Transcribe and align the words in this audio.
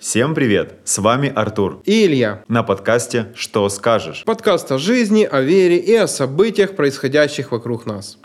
Всем 0.00 0.34
привет! 0.34 0.80
С 0.84 0.96
вами 0.96 1.28
Артур. 1.28 1.82
И 1.84 2.06
Илья. 2.06 2.42
На 2.48 2.62
подкасте 2.62 3.34
«Что 3.34 3.68
скажешь?». 3.68 4.24
Подкаст 4.24 4.72
о 4.72 4.78
жизни, 4.78 5.24
о 5.24 5.42
вере 5.42 5.76
и 5.76 5.94
о 5.94 6.08
событиях, 6.08 6.74
происходящих 6.74 7.52
вокруг 7.52 7.84
нас. 7.84 8.16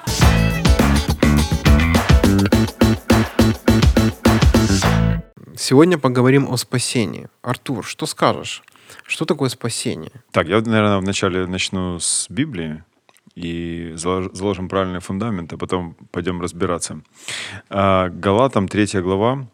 Сегодня 5.57 5.97
поговорим 5.97 6.49
о 6.49 6.55
спасении. 6.55 7.27
Артур, 7.41 7.83
что 7.83 8.05
скажешь? 8.05 8.63
Что 9.03 9.25
такое 9.25 9.49
спасение? 9.49 10.23
Так, 10.31 10.47
я, 10.47 10.61
наверное, 10.61 10.99
вначале 10.99 11.45
начну 11.45 11.99
с 11.99 12.27
Библии 12.29 12.85
и 13.35 13.91
заложим 13.95 14.69
правильный 14.69 15.01
фундамент, 15.01 15.51
а 15.51 15.57
потом 15.57 15.97
пойдем 16.11 16.41
разбираться. 16.41 17.01
А, 17.69 18.07
Галатам 18.07 18.69
3 18.69 19.01
глава, 19.01 19.49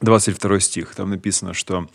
22 0.00 0.60
стих. 0.60 0.94
Там 0.94 1.10
написано, 1.10 1.54
что 1.54 1.88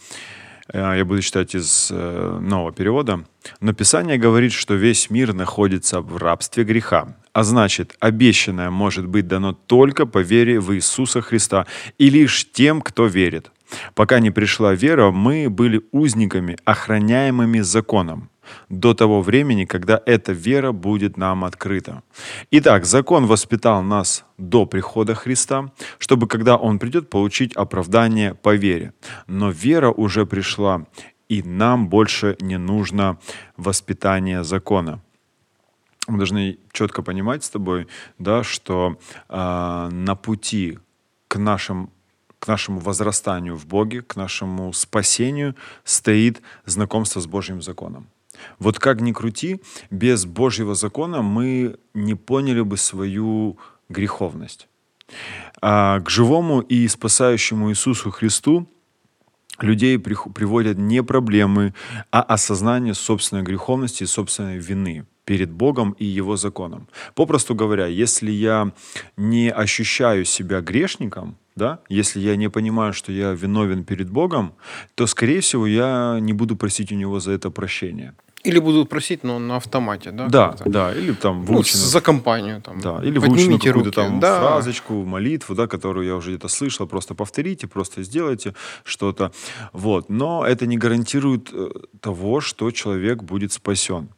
э, 0.67 0.97
я 0.97 1.05
буду 1.05 1.21
читать 1.21 1.55
из 1.55 1.89
э, 1.91 2.39
нового 2.41 2.71
перевода. 2.71 3.25
Но 3.59 3.73
Писание 3.73 4.17
говорит, 4.17 4.51
что 4.51 4.73
весь 4.73 5.09
мир 5.09 5.33
находится 5.33 6.01
в 6.01 6.17
рабстве 6.17 6.63
греха. 6.63 7.15
А 7.33 7.43
значит, 7.43 7.95
обещанное 7.99 8.69
может 8.69 9.07
быть 9.07 9.27
дано 9.27 9.53
только 9.53 10.05
по 10.05 10.19
вере 10.19 10.59
в 10.59 10.75
Иисуса 10.75 11.21
Христа 11.21 11.65
и 11.97 12.09
лишь 12.09 12.51
тем, 12.51 12.81
кто 12.81 13.07
верит. 13.07 13.51
Пока 13.95 14.19
не 14.19 14.29
пришла 14.29 14.73
вера, 14.73 15.11
мы 15.11 15.49
были 15.49 15.81
узниками, 15.91 16.57
охраняемыми 16.63 17.61
законом 17.61 18.29
до 18.69 18.93
того 18.93 19.21
времени, 19.21 19.65
когда 19.65 20.01
эта 20.05 20.31
вера 20.31 20.71
будет 20.71 21.17
нам 21.17 21.43
открыта. 21.43 22.03
Итак, 22.51 22.85
закон 22.85 23.25
воспитал 23.25 23.83
нас 23.83 24.25
до 24.37 24.65
прихода 24.65 25.15
Христа, 25.15 25.71
чтобы, 25.99 26.27
когда 26.27 26.55
Он 26.57 26.79
придет, 26.79 27.09
получить 27.09 27.55
оправдание 27.55 28.33
по 28.33 28.55
вере. 28.55 28.93
Но 29.27 29.49
вера 29.49 29.91
уже 29.91 30.25
пришла, 30.25 30.85
и 31.29 31.41
нам 31.43 31.87
больше 31.87 32.35
не 32.39 32.57
нужно 32.57 33.17
воспитание 33.57 34.43
закона. 34.43 35.01
Мы 36.07 36.17
должны 36.17 36.57
четко 36.71 37.01
понимать 37.01 37.43
с 37.43 37.49
тобой, 37.49 37.87
да, 38.19 38.43
что 38.43 38.97
э, 39.29 39.89
на 39.91 40.15
пути 40.15 40.79
к, 41.29 41.37
нашим, 41.37 41.89
к 42.39 42.47
нашему 42.47 42.79
возрастанию 42.79 43.55
в 43.55 43.65
Боге, 43.65 44.01
к 44.01 44.17
нашему 44.17 44.73
спасению 44.73 45.55
стоит 45.85 46.41
знакомство 46.65 47.21
с 47.21 47.25
Божьим 47.25 47.61
законом. 47.61 48.07
Вот 48.59 48.79
как 48.79 49.01
ни 49.01 49.11
крути, 49.11 49.61
без 49.89 50.25
Божьего 50.25 50.75
закона 50.75 51.21
мы 51.21 51.77
не 51.93 52.15
поняли 52.15 52.61
бы 52.61 52.77
свою 52.77 53.57
греховность. 53.89 54.67
А 55.61 55.99
к 55.99 56.09
живому 56.09 56.61
и 56.61 56.87
спасающему 56.87 57.69
Иисусу 57.69 58.11
Христу 58.11 58.67
людей 59.59 59.99
приводят 59.99 60.77
не 60.77 61.03
проблемы, 61.03 61.73
а 62.11 62.21
осознание 62.21 62.93
собственной 62.93 63.43
греховности 63.43 64.03
и 64.03 64.07
собственной 64.07 64.57
вины 64.57 65.05
перед 65.25 65.51
Богом 65.51 65.95
и 65.99 66.05
Его 66.05 66.35
законом. 66.35 66.87
Попросту 67.15 67.55
говоря, 67.55 67.87
если 67.87 68.31
я 68.31 68.71
не 69.17 69.49
ощущаю 69.51 70.25
себя 70.25 70.61
грешником, 70.61 71.37
да, 71.55 71.79
если 71.89 72.19
я 72.19 72.35
не 72.35 72.49
понимаю, 72.49 72.93
что 72.93 73.11
я 73.11 73.33
виновен 73.33 73.83
перед 73.83 74.09
Богом, 74.09 74.53
то, 74.95 75.07
скорее 75.07 75.39
всего, 75.39 75.67
я 75.67 76.17
не 76.19 76.33
буду 76.33 76.55
просить 76.55 76.91
у 76.91 76.95
Него 76.95 77.19
за 77.19 77.31
это 77.31 77.51
прощения. 77.51 78.13
Или 78.43 78.59
будут 78.59 78.89
просить, 78.89 79.23
но 79.23 79.39
на 79.39 79.55
автомате, 79.55 80.11
да? 80.11 80.27
Да, 80.27 80.55
да, 80.65 80.93
или 80.93 81.13
там 81.13 81.45
выучено. 81.45 81.81
Ну, 81.81 81.87
за 81.87 82.01
компанию 82.01 82.61
там. 82.61 82.81
Да, 82.81 82.99
или 83.01 83.17
выучено 83.17 83.57
какую-то 83.57 83.91
там 83.91 84.19
да. 84.19 84.39
фразочку, 84.39 85.05
молитву, 85.05 85.55
да, 85.55 85.67
которую 85.67 86.05
я 86.05 86.15
уже 86.15 86.31
где-то 86.31 86.49
слышал, 86.49 86.85
просто 86.85 87.15
повторите, 87.15 87.67
просто 87.67 88.03
сделайте 88.03 88.53
что-то. 88.83 89.31
Вот. 89.71 90.09
Но 90.09 90.45
это 90.45 90.65
не 90.65 90.77
гарантирует 90.77 91.49
э, 91.53 91.69
того, 92.01 92.41
что 92.41 92.69
человек 92.71 93.23
будет 93.23 93.53
спасен. 93.53 94.09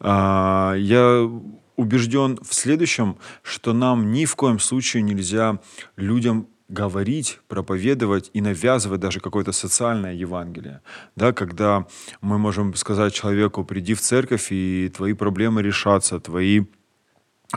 А, 0.00 0.74
я 0.76 1.28
убежден 1.76 2.38
в 2.42 2.54
следующем, 2.54 3.16
что 3.42 3.72
нам 3.72 4.12
ни 4.12 4.24
в 4.24 4.36
коем 4.36 4.58
случае 4.58 5.02
нельзя 5.02 5.60
людям 5.96 6.46
говорить, 6.68 7.40
проповедовать 7.48 8.30
и 8.32 8.40
навязывать 8.40 9.00
даже 9.00 9.20
какое-то 9.20 9.52
социальное 9.52 10.14
Евангелие. 10.14 10.80
Да, 11.16 11.32
когда 11.32 11.86
мы 12.20 12.38
можем 12.38 12.74
сказать 12.74 13.12
человеку, 13.12 13.64
приди 13.64 13.94
в 13.94 14.00
церковь, 14.00 14.52
и 14.52 14.90
твои 14.94 15.14
проблемы 15.14 15.62
решатся, 15.62 16.20
твои 16.20 16.64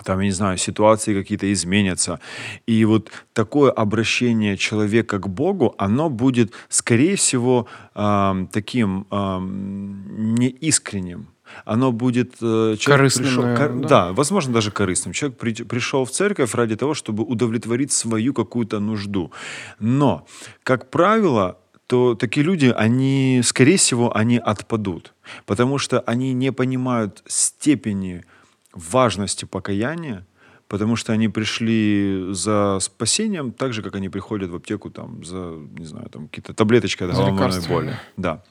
там, 0.06 0.20
я 0.22 0.26
не 0.26 0.32
знаю, 0.32 0.58
ситуации 0.58 1.14
какие-то 1.14 1.54
изменятся. 1.54 2.20
И 2.66 2.84
вот 2.86 3.12
такое 3.34 3.72
обращение 3.72 4.58
человека 4.58 5.20
к 5.20 5.28
Богу, 5.28 5.76
оно 5.78 6.10
будет, 6.10 6.52
скорее 6.70 7.16
всего, 7.16 7.68
э, 7.94 8.48
таким 8.52 9.06
э, 9.12 9.40
неискренним 9.40 11.33
оно 11.66 11.92
будет... 11.92 12.36
Э, 12.42 12.76
корыстным, 12.84 13.26
пришел, 13.26 13.44
наверное, 13.44 13.68
кор, 13.68 13.82
да? 13.82 13.88
да, 13.88 14.14
возможно, 14.14 14.54
даже 14.54 14.72
корыстным. 14.72 15.14
Человек 15.14 15.38
при, 15.38 15.54
пришел 15.64 16.06
в 16.06 16.12
церковь 16.12 16.54
ради 16.54 16.76
того, 16.76 16.94
чтобы 16.94 17.24
удовлетворить 17.24 17.92
свою 17.92 18.34
какую-то 18.34 18.80
нужду. 18.80 19.32
Но, 19.80 20.26
как 20.64 20.90
правило, 20.90 21.58
то 21.88 22.16
такие 22.16 22.46
люди, 22.46 22.74
они, 22.76 23.42
скорее 23.44 23.78
всего, 23.78 24.16
они 24.16 24.38
отпадут, 24.38 25.14
потому 25.46 25.78
что 25.78 26.00
они 26.02 26.34
не 26.34 26.52
понимают 26.52 27.24
степени 27.28 28.24
важности 28.74 29.46
покаяния, 29.46 30.26
потому 30.74 30.96
что 30.96 31.14
они 31.14 31.30
пришли 31.30 32.34
за 32.34 32.80
спасением, 32.82 33.52
так 33.52 33.74
же, 33.74 33.84
как 33.84 33.96
они 33.96 34.10
приходят 34.10 34.50
в 34.50 34.56
аптеку 34.56 34.90
там, 34.90 35.24
за, 35.24 35.54
не 35.78 35.86
знаю, 35.86 36.10
там, 36.10 36.28
какие-то 36.28 36.56
таблеточки 36.56 37.04
от 37.04 37.12
головной 37.12 37.62
боли. 37.70 38.00
Да. 38.18 38.42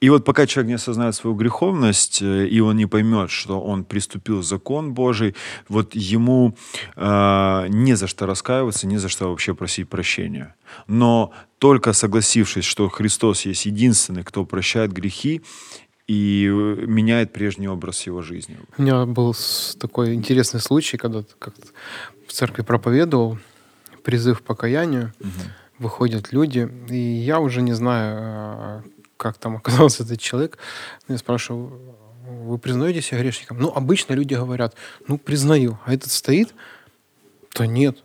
И 0.00 0.08
вот 0.08 0.24
пока 0.24 0.46
человек 0.46 0.68
не 0.68 0.76
осознает 0.76 1.14
свою 1.14 1.36
греховность, 1.36 2.22
э, 2.22 2.46
и 2.46 2.60
он 2.60 2.76
не 2.76 2.86
поймет, 2.86 3.30
что 3.30 3.60
он 3.60 3.84
приступил 3.84 4.42
закон 4.42 4.94
Божий, 4.94 5.34
вот 5.68 5.94
ему 5.94 6.56
э, 6.96 7.66
не 7.68 7.96
за 7.96 8.06
что 8.06 8.24
раскаиваться, 8.24 8.86
не 8.86 8.96
за 8.96 9.10
что 9.10 9.28
вообще 9.28 9.52
просить 9.52 9.90
прощения. 9.90 10.54
Но 10.86 11.32
только 11.58 11.92
согласившись, 11.92 12.64
что 12.64 12.88
Христос 12.88 13.44
есть 13.46 13.66
единственный, 13.66 14.24
кто 14.24 14.46
прощает 14.46 14.92
грехи, 14.92 15.42
и 16.08 16.46
э, 16.46 16.86
меняет 16.86 17.32
прежний 17.32 17.68
образ 17.68 18.06
его 18.06 18.22
жизни. 18.22 18.58
У 18.78 18.82
меня 18.82 19.04
был 19.04 19.36
такой 19.78 20.14
интересный 20.14 20.60
случай, 20.60 20.96
когда 20.96 21.22
как 21.38 21.54
в 22.26 22.32
церкви 22.32 22.62
проповедовал 22.62 23.38
призыв 24.02 24.40
к 24.40 24.42
покаянию, 24.42 25.12
угу. 25.20 25.30
выходят 25.78 26.32
люди, 26.32 26.68
и 26.88 26.96
я 26.96 27.40
уже 27.40 27.60
не 27.60 27.74
знаю, 27.74 28.18
а, 28.20 28.82
как 29.18 29.36
там 29.36 29.56
оказался 29.56 30.02
этот 30.02 30.18
человек. 30.18 30.56
Я 31.08 31.18
спрашиваю, 31.18 31.78
вы 32.26 32.56
признаете 32.58 33.02
себя 33.02 33.20
грешником? 33.20 33.58
Ну, 33.58 33.70
обычно 33.74 34.14
люди 34.14 34.34
говорят, 34.34 34.74
ну, 35.06 35.18
признаю. 35.18 35.78
А 35.84 35.92
этот 35.92 36.10
стоит, 36.10 36.54
то 37.52 37.66
нет. 37.66 37.98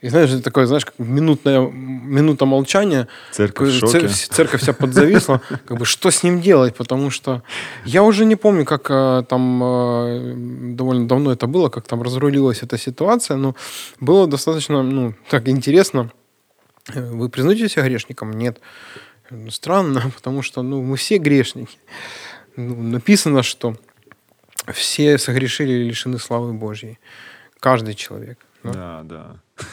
И 0.00 0.10
знаешь, 0.10 0.30
такое, 0.42 0.66
знаешь, 0.66 0.84
как 0.84 0.94
минутная, 0.98 1.60
минута 1.60 2.46
молчания. 2.46 3.08
Церковь 3.32 3.70
в 3.70 3.78
шоке. 3.78 4.08
Церковь 4.08 4.62
вся 4.62 4.72
подзависла. 4.72 5.40
Как 5.66 5.76
бы, 5.76 5.84
что 5.84 6.10
с 6.10 6.22
ним 6.22 6.40
делать? 6.40 6.76
Потому 6.76 7.10
что 7.10 7.42
я 7.84 8.04
уже 8.04 8.24
не 8.24 8.36
помню, 8.36 8.64
как 8.64 8.90
э, 8.90 9.24
там 9.28 9.60
э, 9.62 10.34
довольно 10.74 11.08
давно 11.08 11.32
это 11.32 11.48
было, 11.48 11.68
как 11.68 11.88
там 11.88 12.02
разрулилась 12.02 12.62
эта 12.62 12.78
ситуация, 12.78 13.36
но 13.36 13.56
было 13.98 14.28
достаточно, 14.28 14.84
ну, 14.84 15.14
так 15.30 15.48
интересно. 15.48 16.12
Вы 16.94 17.28
признаете 17.28 17.68
себя 17.68 17.82
грешником? 17.82 18.32
Нет. 18.32 18.60
Странно, 19.50 20.10
потому 20.14 20.42
что, 20.42 20.62
ну, 20.62 20.80
мы 20.80 20.96
все 20.96 21.18
грешники. 21.18 21.76
Ну, 22.54 22.80
написано, 22.82 23.42
что 23.42 23.74
все 24.72 25.18
согрешили 25.18 25.72
и 25.72 25.88
лишены 25.88 26.20
славы 26.20 26.52
Божьей. 26.52 27.00
Каждый 27.58 27.94
человек. 27.94 28.38
Да, 28.62 29.02
да. 29.02 29.36
Да, 29.56 29.64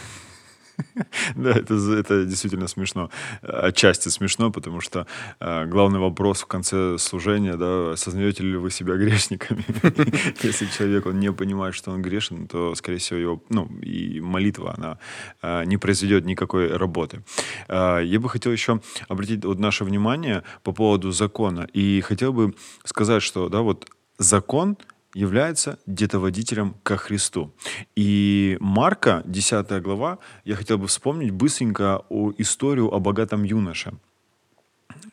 это, 1.35 1.73
это 1.73 2.25
действительно 2.25 2.67
смешно. 2.67 3.09
Отчасти 3.41 4.09
смешно, 4.09 4.51
потому 4.51 4.81
что 4.81 5.07
э, 5.39 5.65
главный 5.65 5.99
вопрос 5.99 6.41
в 6.41 6.45
конце 6.45 6.97
служения, 6.97 7.55
да, 7.55 7.93
осознаете 7.93 8.43
ли 8.43 8.57
вы 8.57 8.71
себя 8.71 8.95
грешниками? 8.95 9.65
Если 10.43 10.65
человек, 10.65 11.05
он 11.05 11.19
не 11.19 11.31
понимает, 11.31 11.75
что 11.75 11.91
он 11.91 12.01
грешен, 12.01 12.47
то, 12.47 12.75
скорее 12.75 12.97
всего, 12.97 13.19
его, 13.19 13.43
ну, 13.49 13.67
и 13.81 14.19
молитва, 14.21 14.73
она 14.77 14.97
э, 15.41 15.65
не 15.65 15.77
произведет 15.77 16.25
никакой 16.25 16.75
работы. 16.75 17.23
Э, 17.67 18.01
я 18.03 18.19
бы 18.19 18.29
хотел 18.29 18.51
еще 18.51 18.79
обратить 19.07 19.45
вот 19.45 19.59
наше 19.59 19.83
внимание 19.83 20.43
по 20.63 20.71
поводу 20.71 21.11
закона. 21.11 21.67
И 21.73 22.01
хотел 22.01 22.33
бы 22.33 22.53
сказать, 22.83 23.23
что, 23.23 23.49
да, 23.49 23.61
вот 23.61 23.87
закон— 24.17 24.77
является 25.15 25.79
детоводителем 25.87 26.75
ко 26.83 26.97
Христу. 26.97 27.51
И 27.95 28.57
Марка, 28.59 29.23
10 29.25 29.81
глава, 29.81 30.19
я 30.43 30.55
хотел 30.55 30.77
бы 30.77 30.87
вспомнить 30.87 31.31
быстренько 31.31 32.01
о 32.09 32.33
историю 32.37 32.93
о 32.93 32.99
богатом 32.99 33.43
юноше. 33.43 33.93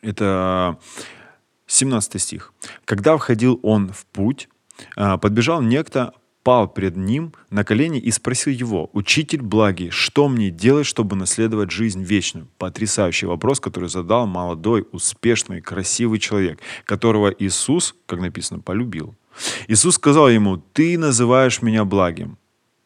Это 0.01 0.77
17 1.67 2.21
стих. 2.21 2.53
«Когда 2.85 3.15
входил 3.15 3.59
он 3.63 3.93
в 3.93 4.05
путь, 4.07 4.49
а, 4.97 5.17
подбежал 5.17 5.61
некто, 5.61 6.13
пал 6.43 6.67
пред 6.67 6.97
ним 6.97 7.33
на 7.49 7.63
колени 7.63 7.99
и 7.99 8.11
спросил 8.11 8.51
его, 8.51 8.89
«Учитель 8.91 9.41
благий, 9.41 9.89
что 9.89 10.27
мне 10.27 10.49
делать, 10.49 10.85
чтобы 10.85 11.15
наследовать 11.15 11.71
жизнь 11.71 12.03
вечную?» 12.03 12.49
Потрясающий 12.57 13.27
вопрос, 13.27 13.61
который 13.61 13.87
задал 13.87 14.27
молодой, 14.27 14.85
успешный, 14.91 15.61
красивый 15.61 16.19
человек, 16.19 16.59
которого 16.83 17.29
Иисус, 17.29 17.95
как 18.05 18.19
написано, 18.19 18.59
полюбил. 18.59 19.15
Иисус 19.67 19.95
сказал 19.95 20.29
ему, 20.29 20.57
«Ты 20.57 20.97
называешь 20.97 21.61
меня 21.61 21.85
благим, 21.85 22.37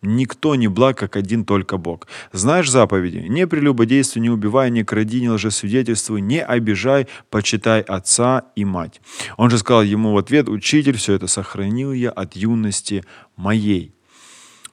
Никто 0.04 0.54
не 0.56 0.68
благ, 0.68 0.98
как 0.98 1.16
один 1.16 1.44
только 1.44 1.78
Бог. 1.78 2.08
Знаешь 2.32 2.70
заповеди? 2.70 3.26
Не 3.28 3.48
прелюбодействуй, 3.48 4.22
не 4.22 4.30
убивай, 4.30 4.70
не 4.70 4.84
кради, 4.84 5.22
не 5.22 5.30
лжесвидетельствуй, 5.30 6.22
не 6.22 6.44
обижай, 6.44 7.08
почитай 7.32 7.82
отца 7.82 8.46
и 8.56 8.64
мать. 8.64 9.02
Он 9.38 9.50
же 9.50 9.58
сказал 9.58 9.82
ему 9.82 10.14
в 10.14 10.18
ответ, 10.18 10.50
учитель, 10.50 10.98
все 10.98 11.14
это 11.14 11.26
сохранил 11.26 11.94
я 11.94 12.12
от 12.12 12.36
юности 12.36 13.04
моей. 13.36 13.96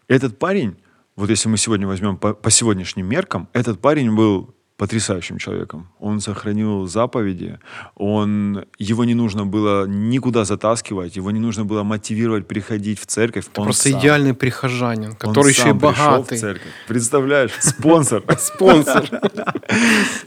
Этот 0.09 0.38
парень, 0.38 0.76
вот 1.17 1.31
если 1.31 1.49
мы 1.49 1.56
сегодня 1.56 1.87
возьмем 1.87 2.19
по, 2.19 2.35
по 2.35 2.50
сегодняшним 2.50 3.06
меркам, 3.06 3.49
этот 3.55 3.81
парень 3.81 4.15
был 4.15 4.55
потрясающим 4.76 5.38
человеком. 5.38 5.88
Он 6.00 6.21
сохранил 6.21 6.87
заповеди, 6.87 7.59
он, 7.94 8.65
его 8.79 9.05
не 9.05 9.15
нужно 9.15 9.47
было 9.47 9.87
никуда 9.87 10.44
затаскивать, 10.44 11.17
его 11.17 11.31
не 11.31 11.38
нужно 11.38 11.65
было 11.65 11.85
мотивировать 11.85 12.49
приходить 12.49 12.99
в 12.99 13.06
церковь. 13.06 13.47
Это 13.53 13.61
он 13.61 13.67
просто 13.67 13.91
сам, 13.91 14.00
идеальный 14.00 14.35
прихожанин, 14.35 15.15
который 15.15 15.53
еще 15.53 15.69
и 15.69 15.73
богатый. 15.73 16.37
в 16.37 16.41
церковь. 16.41 16.73
Представляешь, 16.88 17.53
спонсор. 17.61 18.23
Спонсор. 18.38 19.09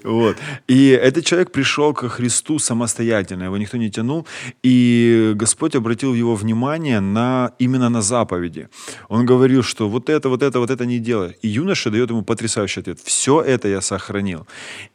Вот. 0.03 0.37
И 0.67 0.89
этот 0.89 1.25
человек 1.25 1.51
пришел 1.51 1.93
к 1.93 2.07
Христу 2.07 2.59
самостоятельно, 2.59 3.43
его 3.43 3.57
никто 3.57 3.77
не 3.77 3.89
тянул, 3.89 4.25
и 4.63 5.33
Господь 5.35 5.75
обратил 5.75 6.13
его 6.13 6.35
внимание 6.35 6.99
на, 6.99 7.51
именно 7.59 7.89
на 7.89 8.01
заповеди. 8.01 8.69
Он 9.09 9.25
говорил, 9.25 9.63
что 9.63 9.89
вот 9.89 10.09
это, 10.09 10.29
вот 10.29 10.43
это, 10.43 10.59
вот 10.59 10.69
это 10.69 10.85
не 10.85 10.99
делай. 10.99 11.37
И 11.41 11.47
юноша 11.47 11.89
дает 11.89 12.09
ему 12.09 12.23
потрясающий 12.23 12.81
ответ. 12.81 12.99
Все 13.03 13.41
это 13.41 13.67
я 13.67 13.81
сохранил 13.81 14.36
изменил. 14.37 14.47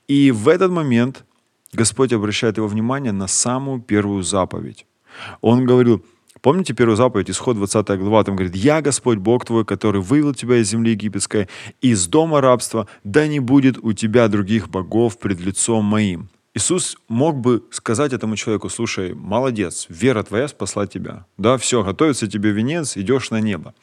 И 0.08 0.30
в 0.30 0.48
этот 0.48 0.70
момент 0.70 1.24
Господь 1.72 2.12
обращает 2.12 2.58
его 2.58 2.68
внимание 2.68 3.12
на 3.12 3.28
самую 3.28 3.80
первую 3.80 4.22
заповедь. 4.22 4.86
Он 5.40 5.66
говорил, 5.66 6.04
Помните 6.40 6.74
первую 6.74 6.96
заповедь, 6.96 7.30
исход 7.30 7.56
20 7.56 7.86
глава, 8.00 8.24
там 8.24 8.34
говорит, 8.34 8.56
«Я 8.56 8.80
Господь 8.80 9.18
Бог 9.18 9.44
твой, 9.44 9.64
который 9.64 10.00
вывел 10.00 10.34
тебя 10.34 10.56
из 10.56 10.68
земли 10.70 10.90
египетской, 10.90 11.48
из 11.80 12.08
дома 12.08 12.40
рабства, 12.40 12.88
да 13.04 13.28
не 13.28 13.38
будет 13.38 13.78
у 13.78 13.92
тебя 13.92 14.26
других 14.26 14.68
богов 14.68 15.20
пред 15.20 15.40
лицом 15.40 15.84
моим». 15.84 16.30
Иисус 16.54 16.98
мог 17.08 17.36
бы 17.36 17.64
сказать 17.70 18.12
этому 18.12 18.36
человеку, 18.36 18.68
слушай, 18.68 19.14
молодец, 19.14 19.86
вера 19.88 20.22
твоя 20.22 20.48
спасла 20.48 20.86
тебя. 20.86 21.24
Да, 21.38 21.56
все, 21.56 21.82
готовится 21.82 22.26
тебе 22.26 22.50
венец, 22.50 22.98
идешь 22.98 23.30
на 23.30 23.40
небо. 23.40 23.74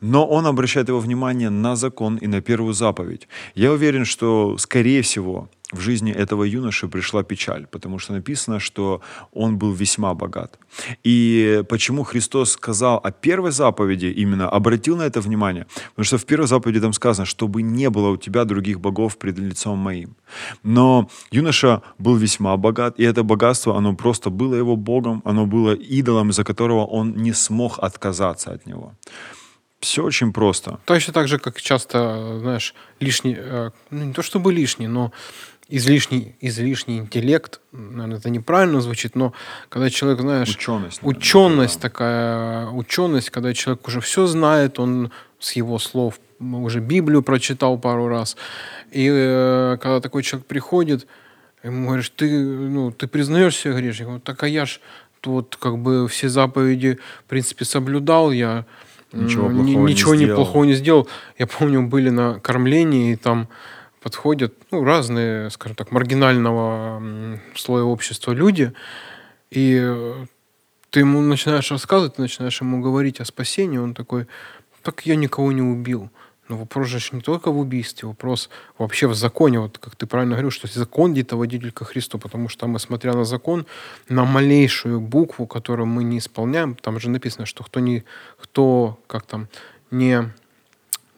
Но 0.00 0.26
он 0.26 0.46
обращает 0.46 0.88
его 0.88 0.98
внимание 0.98 1.50
на 1.50 1.76
закон 1.76 2.16
и 2.16 2.26
на 2.26 2.40
первую 2.40 2.74
заповедь. 2.74 3.28
Я 3.54 3.70
уверен, 3.70 4.04
что, 4.04 4.58
скорее 4.58 5.02
всего, 5.02 5.48
в 5.72 5.80
жизни 5.80 6.12
этого 6.12 6.44
юноши 6.44 6.86
пришла 6.88 7.22
печаль, 7.22 7.66
потому 7.66 7.98
что 7.98 8.12
написано, 8.12 8.60
что 8.60 9.00
он 9.32 9.58
был 9.58 9.72
весьма 9.72 10.14
богат. 10.14 10.58
И 11.02 11.64
почему 11.68 12.04
Христос 12.04 12.52
сказал 12.52 13.00
о 13.02 13.10
первой 13.10 13.50
заповеди, 13.50 14.06
именно 14.06 14.48
обратил 14.48 14.96
на 14.96 15.02
это 15.02 15.20
внимание? 15.20 15.66
Потому 15.90 16.04
что 16.04 16.18
в 16.18 16.24
первой 16.24 16.46
заповеди 16.46 16.80
там 16.80 16.92
сказано, 16.92 17.26
чтобы 17.26 17.62
не 17.62 17.90
было 17.90 18.10
у 18.10 18.16
тебя 18.16 18.44
других 18.44 18.78
богов 18.80 19.16
пред 19.16 19.38
лицом 19.38 19.78
моим. 19.78 20.16
Но 20.62 21.08
юноша 21.32 21.82
был 21.98 22.16
весьма 22.16 22.56
богат, 22.56 23.00
и 23.00 23.02
это 23.02 23.24
богатство, 23.24 23.76
оно 23.76 23.96
просто 23.96 24.30
было 24.30 24.54
его 24.54 24.76
богом, 24.76 25.20
оно 25.24 25.46
было 25.46 25.74
идолом, 25.74 26.30
из-за 26.30 26.44
которого 26.44 26.86
он 26.86 27.16
не 27.16 27.32
смог 27.32 27.78
отказаться 27.80 28.52
от 28.52 28.66
него. 28.66 28.92
Все 29.80 30.02
очень 30.02 30.32
просто. 30.32 30.78
Точно 30.84 31.12
так 31.12 31.28
же, 31.28 31.38
как 31.38 31.60
часто, 31.60 32.38
знаешь, 32.40 32.74
лишний, 33.00 33.36
э, 33.38 33.70
ну 33.90 34.04
не 34.04 34.12
то 34.12 34.22
чтобы 34.22 34.52
лишний, 34.52 34.88
но 34.88 35.12
излишний, 35.68 36.36
излишний 36.40 36.98
интеллект, 36.98 37.60
наверное, 37.72 38.18
это 38.18 38.30
неправильно 38.30 38.80
звучит, 38.80 39.16
но 39.16 39.32
когда 39.68 39.90
человек, 39.90 40.20
знаешь... 40.20 40.48
Ученость. 40.48 41.02
Наверное, 41.02 41.18
ученость 41.18 41.76
да. 41.76 41.88
такая, 41.88 42.66
ученость, 42.68 43.30
когда 43.30 43.52
человек 43.52 43.86
уже 43.88 44.00
все 44.00 44.26
знает, 44.26 44.78
он 44.78 45.10
с 45.38 45.52
его 45.52 45.78
слов 45.78 46.20
уже 46.38 46.80
Библию 46.80 47.22
прочитал 47.22 47.78
пару 47.78 48.08
раз, 48.08 48.36
и 48.90 49.08
э, 49.10 49.78
когда 49.80 50.00
такой 50.00 50.22
человек 50.22 50.46
приходит, 50.46 51.06
ему 51.62 51.88
говоришь, 51.88 52.10
ты, 52.10 52.30
ну, 52.38 52.92
ты 52.92 53.06
признаешься 53.06 53.72
грешником? 53.72 54.20
Так 54.20 54.42
а 54.42 54.48
я 54.48 54.66
ж 54.66 54.80
вот 55.24 55.56
как 55.58 55.78
бы 55.78 56.06
все 56.08 56.28
заповеди, 56.28 56.98
в 57.24 57.28
принципе, 57.28 57.64
соблюдал, 57.64 58.30
я 58.30 58.64
ничего 59.12 59.48
плохого, 59.48 59.88
ничего 59.88 60.14
не, 60.14 60.26
плохого 60.26 60.64
не 60.64 60.74
сделал. 60.74 61.08
Я 61.38 61.46
помню, 61.46 61.82
были 61.82 62.10
на 62.10 62.38
кормлении, 62.40 63.12
и 63.12 63.16
там 63.16 63.48
подходят 64.06 64.54
ну, 64.70 64.84
разные, 64.84 65.50
скажем 65.50 65.74
так, 65.74 65.90
маргинального 65.90 67.02
слоя 67.56 67.82
общества 67.82 68.30
люди, 68.30 68.72
и 69.50 69.80
э, 69.82 70.26
ты 70.90 71.00
ему 71.00 71.20
начинаешь 71.20 71.72
рассказывать, 71.72 72.14
ты 72.14 72.22
начинаешь 72.22 72.60
ему 72.60 72.80
говорить 72.80 73.18
о 73.18 73.24
спасении, 73.24 73.78
он 73.78 73.94
такой, 73.94 74.28
так 74.82 75.06
я 75.06 75.16
никого 75.16 75.50
не 75.50 75.62
убил. 75.62 76.08
Но 76.48 76.56
вопрос 76.56 76.86
же 76.86 77.00
не 77.10 77.20
только 77.20 77.50
в 77.50 77.58
убийстве, 77.58 78.06
вопрос 78.06 78.48
вообще 78.78 79.08
в 79.08 79.14
законе. 79.16 79.58
Вот 79.58 79.78
как 79.78 79.96
ты 79.96 80.06
правильно 80.06 80.34
говорил, 80.36 80.52
что 80.52 80.68
закон 80.68 81.12
где-то 81.12 81.36
водитель 81.36 81.72
ко 81.72 81.84
Христу, 81.84 82.20
потому 82.20 82.48
что 82.48 82.68
мы, 82.68 82.78
смотря 82.78 83.12
на 83.12 83.24
закон, 83.24 83.66
на 84.08 84.24
малейшую 84.24 85.00
букву, 85.00 85.48
которую 85.48 85.88
мы 85.88 86.04
не 86.04 86.18
исполняем, 86.18 86.76
там 86.76 87.00
же 87.00 87.10
написано, 87.10 87.44
что 87.44 87.64
кто 87.64 87.80
не, 87.80 88.04
кто, 88.38 89.00
как 89.08 89.26
там, 89.26 89.48
не 89.90 90.30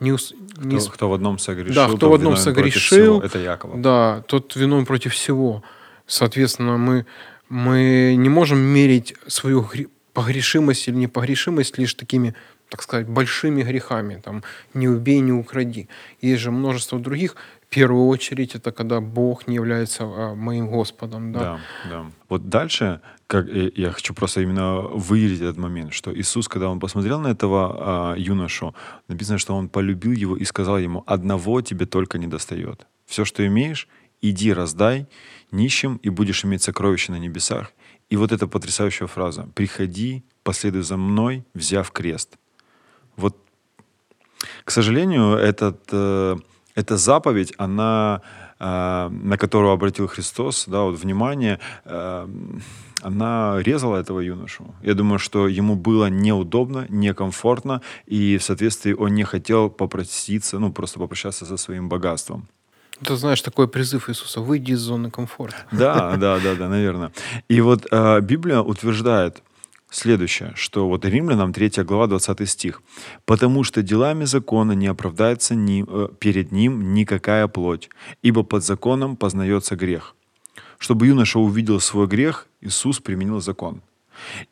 не, 0.01 0.17
не... 0.59 0.79
Кто, 0.79 0.91
кто 0.91 1.09
в 1.09 1.13
одном 1.13 1.39
согрешил, 1.39 1.75
да, 1.75 1.89
кто 1.95 2.11
в 2.11 2.15
одном 2.15 2.37
согрешил, 2.37 3.21
это 3.21 3.39
Якова. 3.39 3.77
Да, 3.77 4.23
тот 4.27 4.55
вином 4.57 4.87
против 4.87 5.15
всего. 5.15 5.63
Соответственно, 6.07 6.79
мы, 6.79 7.07
мы 7.49 8.15
не 8.17 8.29
можем 8.29 8.59
мерить 8.59 9.15
свою 9.27 9.69
погрешимость 10.13 10.89
или 10.89 10.97
непогрешимость 10.97 11.79
лишь 11.79 11.95
такими, 11.95 12.35
так 12.69 12.83
сказать, 12.83 13.09
большими 13.09 13.63
грехами. 13.63 14.21
Там, 14.25 14.43
не 14.75 14.89
убей, 14.89 15.21
не 15.21 15.33
укради. 15.33 15.89
Есть 16.21 16.43
же 16.43 16.51
множество 16.51 16.99
других 16.99 17.37
в 17.69 17.75
первую 17.75 18.07
очередь 18.07 18.55
это 18.55 18.73
когда 18.73 19.01
Бог 19.01 19.47
не 19.47 19.57
является 19.57 20.05
а, 20.05 20.35
моим 20.35 20.69
Господом. 20.69 21.33
Да? 21.33 21.39
да, 21.41 21.61
да. 21.91 22.11
Вот 22.31 22.49
дальше, 22.49 23.03
как, 23.27 23.47
я 23.47 23.93
хочу 23.93 24.15
просто 24.15 24.41
именно 24.41 24.81
выделить 24.81 25.43
этот 25.43 25.59
момент, 25.59 25.93
что 25.93 26.19
Иисус, 26.19 26.49
когда 26.49 26.71
он 26.71 26.81
посмотрел 26.81 27.21
на 27.21 27.29
этого 27.29 28.13
а, 28.13 28.15
юношу, 28.17 28.75
написано, 29.09 29.37
что 29.37 29.55
он 29.55 29.69
полюбил 29.69 30.13
его 30.13 30.35
и 30.35 30.45
сказал 30.45 30.79
ему, 30.79 31.05
одного 31.07 31.61
тебе 31.61 31.85
только 31.85 32.17
не 32.17 32.27
достает. 32.27 32.87
Все, 33.05 33.27
что 33.27 33.47
имеешь, 33.47 33.87
иди 34.23 34.55
раздай 34.55 35.07
нищим 35.51 35.97
и 35.97 36.09
будешь 36.09 36.47
иметь 36.47 36.63
сокровища 36.63 37.13
на 37.13 37.19
небесах. 37.19 37.73
И 38.09 38.17
вот 38.17 38.33
эта 38.33 38.47
потрясающая 38.47 39.07
фраза 39.07 39.47
«Приходи, 39.55 40.25
последуй 40.43 40.83
за 40.83 40.97
мной, 40.97 41.45
взяв 41.53 41.91
крест». 41.91 42.39
Вот, 43.17 43.37
к 44.65 44.71
сожалению, 44.71 45.35
этот 45.35 45.81
э, 45.93 46.37
эта 46.79 46.97
заповедь, 46.97 47.53
она, 47.59 48.21
э, 48.61 49.09
на 49.11 49.37
которую 49.37 49.73
обратил 49.73 50.07
Христос, 50.07 50.67
да, 50.69 50.81
вот 50.81 51.01
внимание, 51.01 51.59
э, 51.85 52.29
она 53.03 53.63
резала 53.63 53.97
этого 53.97 54.21
юношу. 54.21 54.65
Я 54.83 54.95
думаю, 54.95 55.19
что 55.19 55.49
ему 55.49 55.75
было 55.75 56.11
неудобно, 56.11 56.87
некомфортно, 56.89 57.81
и 58.07 58.37
в 58.37 58.43
соответствии 58.43 58.95
он 58.95 59.15
не 59.15 59.25
хотел 59.25 59.71
попроситься, 59.71 60.59
ну, 60.59 60.73
просто 60.73 60.99
попрощаться 60.99 61.47
со 61.47 61.57
своим 61.57 61.89
богатством. 61.89 62.47
Ты 63.05 63.17
знаешь, 63.17 63.43
такой 63.43 63.67
призыв 63.67 64.09
Иисуса, 64.09 64.41
выйди 64.41 64.73
из 64.73 64.81
зоны 64.81 65.11
комфорта. 65.11 65.57
Да, 65.73 66.17
да, 66.17 66.39
да, 66.39 66.55
да, 66.55 66.69
наверное. 66.69 67.11
И 67.51 67.61
вот 67.61 67.87
э, 67.91 68.21
Библия 68.21 68.61
утверждает, 68.61 69.43
Следующее, 69.91 70.53
что 70.55 70.87
вот 70.87 71.07
Римлянам 71.07 71.53
3 71.55 71.83
глава 71.83 72.07
20 72.09 72.49
стих. 72.49 72.83
«Потому 73.25 73.65
что 73.65 73.83
делами 73.83 74.25
закона 74.25 74.73
не 74.73 74.87
оправдается 74.87 75.55
ни, 75.55 75.85
э, 75.87 76.09
перед 76.19 76.53
ним 76.53 76.93
никакая 76.93 77.49
плоть, 77.49 77.89
ибо 78.23 78.43
под 78.43 78.65
законом 78.65 79.17
познается 79.17 79.77
грех». 79.77 80.15
Чтобы 80.79 81.07
юноша 81.07 81.39
увидел 81.39 81.81
свой 81.81 82.07
грех, 82.07 82.47
Иисус 82.61 83.01
применил 83.01 83.41
закон. 83.41 83.81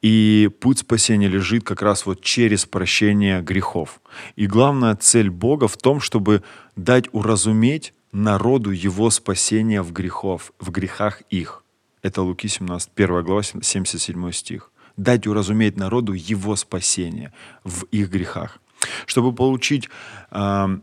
И 0.00 0.48
путь 0.60 0.78
спасения 0.78 1.28
лежит 1.28 1.64
как 1.64 1.82
раз 1.82 2.06
вот 2.06 2.22
через 2.22 2.64
прощение 2.64 3.42
грехов. 3.42 4.00
И 4.36 4.46
главная 4.46 4.96
цель 4.96 5.28
Бога 5.28 5.68
в 5.68 5.76
том, 5.76 6.00
чтобы 6.00 6.42
дать 6.76 7.08
уразуметь 7.12 7.92
народу 8.10 8.70
его 8.70 9.10
спасения 9.10 9.82
в, 9.82 9.92
грехов, 9.92 10.52
в 10.58 10.70
грехах 10.70 11.20
их. 11.30 11.62
Это 12.02 12.22
Луки 12.22 12.48
17, 12.48 12.90
1 12.96 13.22
глава, 13.22 13.42
77 13.42 14.32
стих 14.32 14.70
дать 14.96 15.26
уразуметь 15.26 15.76
народу 15.76 16.12
его 16.12 16.56
спасение 16.56 17.32
в 17.64 17.84
их 17.84 18.10
грехах. 18.10 18.58
Чтобы 19.06 19.32
получить 19.32 19.88
э, 20.30 20.78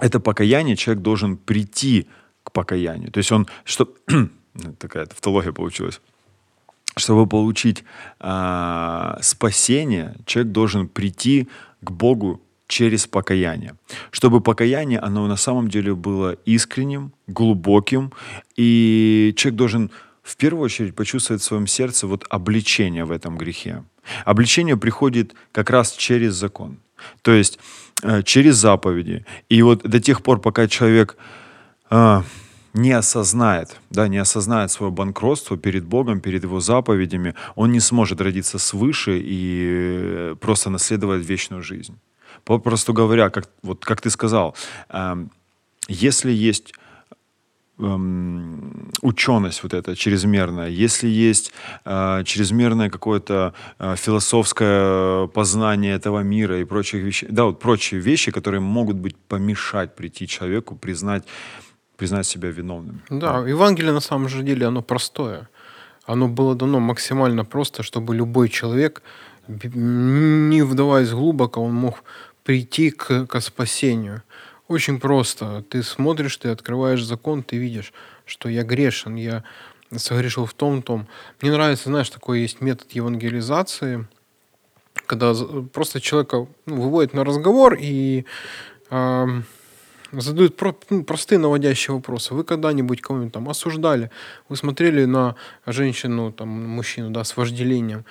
это 0.00 0.20
покаяние, 0.20 0.76
человек 0.76 1.02
должен 1.02 1.36
прийти 1.36 2.06
к 2.42 2.52
покаянию. 2.52 3.10
То 3.10 3.18
есть 3.18 3.32
он, 3.32 3.46
что 3.64 3.88
такая 4.78 5.06
тавтология 5.06 5.52
получилась. 5.52 6.00
Чтобы 6.96 7.26
получить 7.26 7.84
э, 8.20 9.16
спасение, 9.20 10.14
человек 10.26 10.52
должен 10.52 10.88
прийти 10.88 11.48
к 11.80 11.90
Богу 11.90 12.40
через 12.68 13.06
покаяние. 13.06 13.74
Чтобы 14.10 14.40
покаяние, 14.40 14.98
оно 14.98 15.26
на 15.26 15.36
самом 15.36 15.68
деле 15.68 15.94
было 15.94 16.32
искренним, 16.46 17.12
глубоким, 17.26 18.12
и 18.56 19.34
человек 19.36 19.56
должен 19.58 19.90
в 20.24 20.36
первую 20.36 20.64
очередь 20.64 20.96
почувствовать 20.96 21.42
в 21.42 21.44
своем 21.44 21.66
сердце 21.66 22.06
вот 22.06 22.24
обличение 22.30 23.04
в 23.04 23.12
этом 23.12 23.36
грехе. 23.36 23.84
Обличение 24.24 24.76
приходит 24.76 25.34
как 25.52 25.70
раз 25.70 25.92
через 25.92 26.34
закон, 26.34 26.78
то 27.22 27.32
есть 27.32 27.58
э, 28.02 28.22
через 28.22 28.56
заповеди. 28.56 29.24
И 29.50 29.62
вот 29.62 29.82
до 29.82 30.00
тех 30.00 30.22
пор, 30.22 30.40
пока 30.40 30.66
человек 30.66 31.16
э, 31.90 32.22
не 32.72 32.92
осознает, 32.92 33.76
да, 33.90 34.08
не 34.08 34.18
осознает 34.18 34.70
свое 34.70 34.90
банкротство 34.90 35.56
перед 35.56 35.84
Богом, 35.84 36.20
перед 36.20 36.42
Его 36.42 36.60
заповедями, 36.60 37.34
он 37.54 37.72
не 37.72 37.80
сможет 37.80 38.20
родиться 38.20 38.58
свыше 38.58 39.20
и 39.22 39.66
э, 39.70 40.36
просто 40.40 40.70
наследовать 40.70 41.24
вечную 41.26 41.62
жизнь. 41.62 41.98
Попросту 42.44 42.94
говоря, 42.94 43.30
как, 43.30 43.48
вот, 43.62 43.84
как 43.84 44.00
ты 44.00 44.10
сказал, 44.10 44.56
э, 44.88 45.26
если 45.88 46.32
есть 46.32 46.72
эм, 47.78 48.90
ученость 49.02 49.62
вот 49.62 49.74
эта 49.74 49.96
чрезмерная, 49.96 50.68
если 50.68 51.08
есть 51.08 51.52
э, 51.84 52.22
чрезмерное 52.24 52.90
какое-то 52.90 53.54
э, 53.78 53.96
философское 53.96 55.26
познание 55.28 55.94
этого 55.94 56.20
мира 56.20 56.60
и 56.60 56.64
прочих 56.64 57.02
вещей, 57.04 57.28
да, 57.30 57.44
вот 57.44 57.60
прочие 57.60 58.00
вещи, 58.00 58.30
которые 58.30 58.60
могут 58.60 58.96
быть 58.96 59.16
помешать 59.16 59.94
прийти 59.94 60.26
человеку, 60.26 60.76
признать, 60.76 61.24
признать 61.96 62.26
себя 62.26 62.50
виновным. 62.50 63.02
Да, 63.10 63.48
Евангелие 63.48 63.92
на 63.92 64.00
самом 64.00 64.28
же 64.28 64.42
деле, 64.42 64.66
оно 64.66 64.82
простое. 64.82 65.48
Оно 66.06 66.28
было 66.28 66.54
дано 66.54 66.80
максимально 66.80 67.44
просто, 67.44 67.82
чтобы 67.82 68.14
любой 68.14 68.48
человек, 68.48 69.02
не 69.48 70.62
вдаваясь 70.62 71.10
глубоко, 71.10 71.62
он 71.62 71.74
мог 71.74 72.04
прийти 72.44 72.90
к, 72.90 73.26
к 73.26 73.40
спасению. 73.40 74.22
Очень 74.66 74.98
просто. 74.98 75.62
Ты 75.68 75.82
смотришь, 75.82 76.36
ты 76.38 76.48
открываешь 76.48 77.04
закон, 77.04 77.42
ты 77.42 77.58
видишь, 77.58 77.92
что 78.24 78.48
я 78.48 78.62
грешен, 78.62 79.16
я 79.16 79.44
согрешил 79.94 80.46
в 80.46 80.54
том, 80.54 80.82
том. 80.82 81.06
Мне 81.40 81.52
нравится, 81.52 81.90
знаешь, 81.90 82.08
такой 82.08 82.40
есть 82.40 82.60
метод 82.60 82.90
евангелизации, 82.92 84.06
когда 85.06 85.34
просто 85.72 86.00
человека 86.00 86.46
ну, 86.66 86.80
выводят 86.80 87.12
на 87.12 87.24
разговор 87.24 87.76
и 87.78 88.24
э, 88.90 89.26
задают 90.12 90.56
про, 90.56 90.74
ну, 90.88 91.04
простые 91.04 91.38
наводящие 91.38 91.94
вопросы. 91.94 92.34
Вы 92.34 92.44
когда-нибудь 92.44 93.02
кого-нибудь 93.02 93.34
там 93.34 93.48
осуждали? 93.48 94.10
Вы 94.48 94.56
смотрели 94.56 95.04
на 95.04 95.36
женщину, 95.66 96.32
там, 96.32 96.48
мужчину, 96.48 97.10
да, 97.10 97.22
с 97.22 97.36
вожделением? 97.36 98.04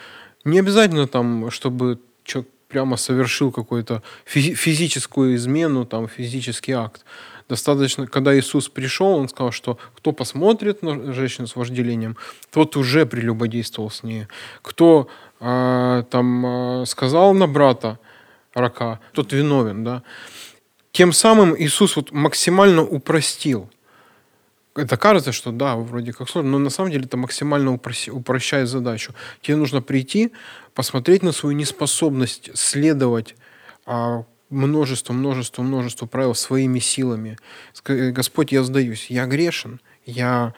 Не 0.46 0.60
обязательно 0.60 1.08
там, 1.08 1.50
чтобы 1.50 2.00
человек 2.24 2.52
прямо 2.74 2.98
совершил 2.98 3.52
какую-то 3.52 4.02
физическую 4.26 5.36
измену, 5.36 5.86
там, 5.86 6.08
физический 6.08 6.72
акт. 6.72 7.06
Достаточно, 7.48 8.08
когда 8.08 8.36
Иисус 8.36 8.68
пришел, 8.68 9.10
он 9.10 9.30
сказал, 9.30 9.52
что 9.52 9.78
кто 9.96 10.12
посмотрит 10.12 10.82
на 10.82 11.14
женщину 11.14 11.46
с 11.46 11.56
вожделением, 11.56 12.18
тот 12.52 12.76
уже 12.76 13.06
прелюбодействовал 13.06 13.92
с 13.92 14.02
ней. 14.02 14.26
Кто 14.64 15.08
э, 15.40 16.04
там 16.10 16.46
э, 16.46 16.86
сказал 16.88 17.36
на 17.36 17.48
брата 17.48 18.00
рака, 18.56 19.00
тот 19.12 19.34
виновен, 19.34 19.84
да. 19.84 20.02
Тем 20.92 21.14
самым 21.14 21.56
Иисус 21.56 21.96
вот 21.96 22.12
максимально 22.12 22.82
упростил 22.82 23.70
это 24.76 24.98
кажется, 24.98 25.32
что 25.32 25.52
да, 25.52 25.76
вроде 25.76 26.14
как 26.14 26.30
сложно, 26.30 26.52
но 26.52 26.60
на 26.60 26.70
самом 26.70 26.92
деле 26.92 27.06
это 27.06 27.18
максимально 27.18 27.74
упрощ... 27.74 28.10
упрощает 28.10 28.68
задачу. 28.68 29.14
Тебе 29.42 29.56
нужно 29.58 29.82
прийти, 29.82 30.32
посмотреть 30.74 31.24
на 31.24 31.32
свою 31.32 31.56
неспособность 31.56 32.50
следовать 32.56 33.36
а, 33.86 34.24
множество, 34.50 35.14
множество, 35.14 35.62
множество 35.62 36.06
правил 36.06 36.36
своими 36.36 36.80
силами. 36.80 37.38
Господь, 37.86 38.52
я 38.52 38.64
сдаюсь, 38.64 39.08
я 39.10 39.26
грешен, 39.26 39.80
я, 40.06 40.54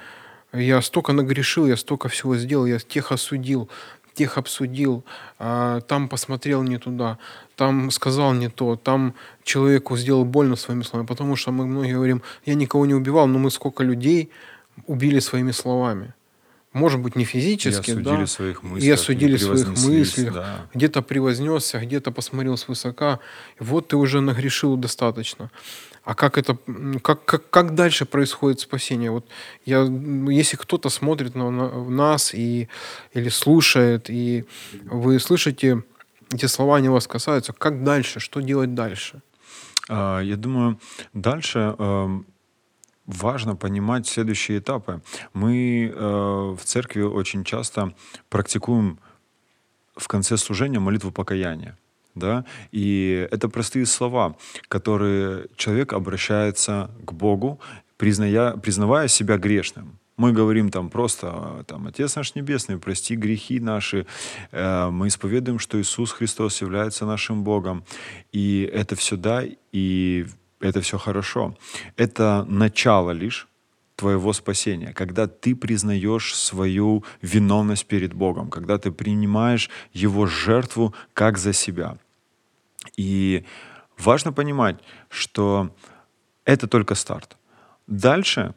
я 0.54 0.82
столько 0.82 1.12
нагрешил, 1.12 1.68
я 1.68 1.76
столько 1.76 2.08
всего 2.08 2.38
сделал, 2.38 2.66
я 2.66 2.80
тех 2.80 3.12
осудил, 3.12 3.70
тех 4.16 4.38
обсудил, 4.38 5.04
а, 5.38 5.82
там 5.82 6.08
посмотрел 6.10 6.64
не 6.64 6.78
туда, 6.78 7.18
там 7.56 7.92
сказал 7.92 8.34
не 8.34 8.50
то, 8.50 8.76
там 8.76 9.14
человеку 9.44 9.98
сделал 9.98 10.26
больно 10.26 10.56
своими 10.56 10.84
словами, 10.84 11.08
потому 11.08 11.36
что 11.36 11.52
мы 11.52 11.66
многие 11.68 11.94
говорим, 11.94 12.22
я 12.46 12.56
никого 12.56 12.86
не 12.86 12.94
убивал, 12.96 13.28
но 13.28 13.40
мы 13.40 13.52
сколько 13.52 13.84
людей 13.84 14.30
убили 14.88 15.20
своими 15.20 15.52
словами. 15.52 16.14
Может 16.76 17.00
быть, 17.00 17.16
не 17.16 17.24
физически, 17.24 17.92
и 17.92 17.94
осудили 17.94 18.18
да, 18.18 18.28
своих 18.28 18.62
мыслях, 18.62 18.84
и 18.84 18.92
осудили 18.92 19.38
своих 19.38 19.70
мыслях, 19.70 20.34
да. 20.34 20.68
где-то 20.74 21.02
превознесся, 21.02 21.80
где-то 21.80 22.12
посмотрел 22.12 22.58
свысока, 22.58 23.20
и 23.62 23.64
вот 23.64 23.88
ты 23.88 23.96
уже 23.96 24.20
нагрешил 24.20 24.76
достаточно. 24.76 25.50
А 26.04 26.16
как 26.16 26.38
это, 26.38 26.58
как, 27.02 27.24
как, 27.24 27.50
как 27.50 27.76
дальше 27.76 28.06
происходит 28.06 28.60
спасение? 28.60 29.10
Вот 29.10 29.26
я, 29.66 29.84
если 30.30 30.58
кто-то 30.58 30.90
смотрит 30.90 31.34
на, 31.34 31.50
на 31.50 31.90
нас 31.90 32.34
и, 32.34 32.68
или 33.14 33.30
слушает, 33.30 34.10
и 34.10 34.44
вы 34.84 35.18
слышите, 35.20 35.82
эти 36.34 36.48
слова 36.48 36.82
не 36.82 36.90
вас 36.90 37.08
касаются, 37.08 37.54
как 37.54 37.86
дальше, 37.86 38.20
что 38.20 38.42
делать 38.42 38.74
дальше? 38.74 39.22
А, 39.88 40.20
я 40.20 40.36
думаю, 40.36 40.78
дальше 41.14 41.74
эм, 41.80 42.26
важно 43.06 43.56
понимать 43.56 44.08
следующие 44.08 44.60
этапы. 44.60 45.02
Мы 45.34 45.92
э, 45.94 46.00
в 46.00 46.60
церкви 46.64 47.02
очень 47.02 47.44
часто 47.44 47.94
практикуем 48.30 49.00
в 49.96 50.08
конце 50.08 50.38
служения 50.38 50.80
молитву 50.80 51.12
покаяния 51.12 51.78
да, 52.16 52.46
и 52.72 53.28
это 53.30 53.50
простые 53.50 53.86
слова, 53.86 54.36
которые 54.70 55.48
человек 55.58 55.94
обращается 55.94 56.90
к 57.06 57.12
Богу, 57.12 57.60
призная, 57.98 58.56
признавая 58.58 59.08
себя 59.08 59.38
грешным. 59.38 60.00
Мы 60.18 60.32
говорим 60.32 60.72
там 60.72 60.90
просто, 60.90 61.66
там, 61.68 61.88
Отец 61.88 62.16
наш 62.16 62.36
Небесный, 62.36 62.78
прости 62.78 63.18
грехи 63.18 63.60
наши. 63.60 64.08
Э, 64.52 64.90
мы 64.90 65.10
исповедуем, 65.10 65.60
что 65.60 65.80
Иисус 65.80 66.14
Христос 66.14 66.62
является 66.62 67.06
нашим 67.06 67.44
Богом. 67.44 67.84
И 68.32 68.70
это 68.74 68.96
все 68.96 69.18
да, 69.18 69.44
и 69.74 70.26
это 70.60 70.82
все 70.82 70.98
хорошо. 70.98 71.58
Это 71.98 72.46
начало 72.48 73.12
лишь 73.12 73.48
твоего 73.96 74.34
спасения, 74.34 74.94
когда 74.94 75.28
ты 75.28 75.56
признаешь 75.56 76.36
свою 76.36 77.04
виновность 77.22 77.86
перед 77.86 78.14
Богом, 78.14 78.50
когда 78.50 78.78
ты 78.78 78.92
принимаешь 78.92 79.70
Его 79.94 80.26
жертву 80.26 80.94
как 81.14 81.38
за 81.38 81.54
себя. 81.54 81.98
И 82.98 83.46
важно 83.98 84.34
понимать, 84.34 84.80
что 85.10 85.74
это 86.44 86.68
только 86.68 86.96
старт. 86.96 87.38
Дальше 87.88 88.54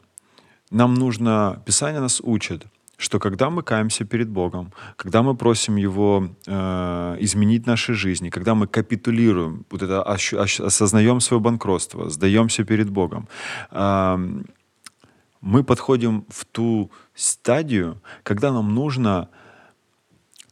нам 0.71 0.93
нужно, 0.93 1.63
Писание 1.65 2.01
нас 2.01 2.21
учит, 2.21 2.65
что 2.99 3.19
когда 3.19 3.49
мы 3.49 3.63
каемся 3.63 4.05
перед 4.05 4.27
Богом, 4.29 4.73
когда 4.97 5.23
мы 5.23 5.35
просим 5.35 5.77
Его 5.77 6.29
э, 6.47 7.17
изменить 7.21 7.65
наши 7.65 7.93
жизни, 7.93 8.29
когда 8.29 8.55
мы 8.55 8.67
капитулируем, 8.67 9.65
вот 9.71 9.81
это 9.81 10.03
осознаем 10.03 11.21
свое 11.21 11.39
банкротство, 11.39 12.09
сдаемся 12.09 12.65
перед 12.65 12.89
Богом, 12.89 13.27
э, 13.71 14.17
мы 15.41 15.63
подходим 15.63 16.25
в 16.27 16.43
ту 16.43 16.91
стадию, 17.15 18.01
когда 18.23 18.51
нам 18.51 18.75
нужно 18.75 19.29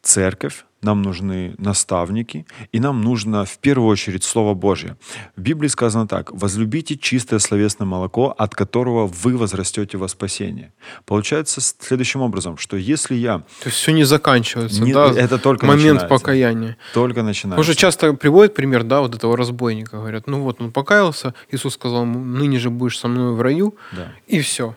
церковь, 0.02 0.64
нам 0.82 1.02
нужны 1.02 1.56
наставники, 1.58 2.46
и 2.72 2.80
нам 2.80 3.02
нужно 3.02 3.46
в 3.46 3.58
первую 3.58 3.90
очередь 3.90 4.24
Слово 4.24 4.54
Божье. 4.54 4.98
В 5.36 5.42
Библии 5.42 5.68
сказано 5.68 6.08
так, 6.08 6.32
«Возлюбите 6.32 6.98
чистое 6.98 7.40
словесное 7.40 7.86
молоко, 7.86 8.34
от 8.38 8.56
которого 8.56 9.08
вы 9.08 9.38
возрастете 9.38 9.98
во 9.98 10.08
спасение». 10.08 10.74
Получается 11.06 11.62
следующим 11.62 12.22
образом, 12.22 12.58
что 12.58 12.78
если 12.78 13.16
я... 13.16 13.40
То 13.40 13.66
есть 13.66 13.78
все 13.78 13.92
не 13.92 14.04
заканчивается, 14.04 14.82
не, 14.82 14.94
да? 14.94 15.12
Это 15.12 15.40
только 15.40 15.66
Момент 15.66 16.08
покаяния. 16.08 16.78
Только 16.94 17.24
начинается. 17.24 17.60
Уже 17.60 17.76
часто 17.76 18.14
приводят 18.14 18.54
пример, 18.54 18.84
да, 18.84 19.02
вот 19.02 19.16
этого 19.16 19.36
разбойника. 19.36 19.98
Говорят, 19.98 20.28
ну 20.28 20.42
вот 20.42 20.62
он 20.62 20.72
покаялся, 20.72 21.34
Иисус 21.52 21.74
сказал 21.74 22.04
ему, 22.04 22.20
ныне 22.20 22.60
же 22.60 22.70
будешь 22.70 23.00
со 23.00 23.08
мной 23.08 23.34
в 23.34 23.42
раю, 23.42 23.76
да. 23.92 24.14
и 24.28 24.42
все. 24.42 24.76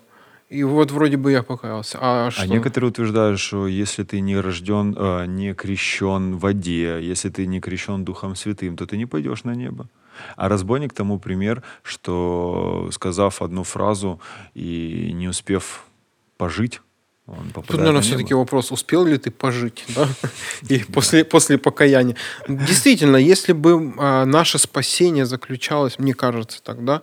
И 0.51 0.65
вот 0.65 0.91
вроде 0.91 1.17
бы 1.17 1.31
я 1.31 1.45
покаялся. 1.45 1.99
А, 2.01 2.27
а 2.27 2.31
что? 2.33 2.43
а 2.43 2.47
некоторые 2.47 2.91
утверждают, 2.91 3.39
что 3.39 3.69
если 3.69 4.03
ты 4.03 4.21
не 4.21 4.37
рожден, 4.37 4.97
э, 4.99 5.27
не 5.27 5.55
крещен 5.55 6.35
в 6.35 6.41
воде, 6.41 6.99
если 7.01 7.31
ты 7.31 7.47
не 7.47 7.61
крещен 7.61 8.05
Духом 8.05 8.35
Святым, 8.35 8.77
то 8.77 8.85
ты 8.85 8.97
не 8.97 9.07
пойдешь 9.07 9.45
на 9.45 9.55
небо. 9.55 9.89
А 10.37 10.49
разбойник 10.49 10.93
тому 10.93 11.21
пример, 11.21 11.63
что 11.85 12.89
сказав 12.91 13.43
одну 13.43 13.63
фразу 13.63 14.21
и 14.55 15.13
не 15.15 15.29
успев 15.29 15.85
пожить, 16.37 16.81
он 17.31 17.51
Тут, 17.53 17.79
наверное, 17.79 18.03
все-таки 18.03 18.35
вопрос, 18.35 18.73
успел 18.73 19.05
ли 19.05 19.17
ты 19.17 19.31
пожить, 19.31 19.85
да? 19.89 20.09
И 20.69 20.79
после, 20.79 21.25
после 21.25 21.59
покаяния. 21.59 22.17
Действительно, 22.49 23.17
если 23.17 23.53
бы 23.53 23.95
а, 23.99 24.25
наше 24.25 24.59
спасение 24.59 25.27
заключалось, 25.27 25.99
мне 25.99 26.15
кажется 26.15 26.63
тогда, 26.63 27.03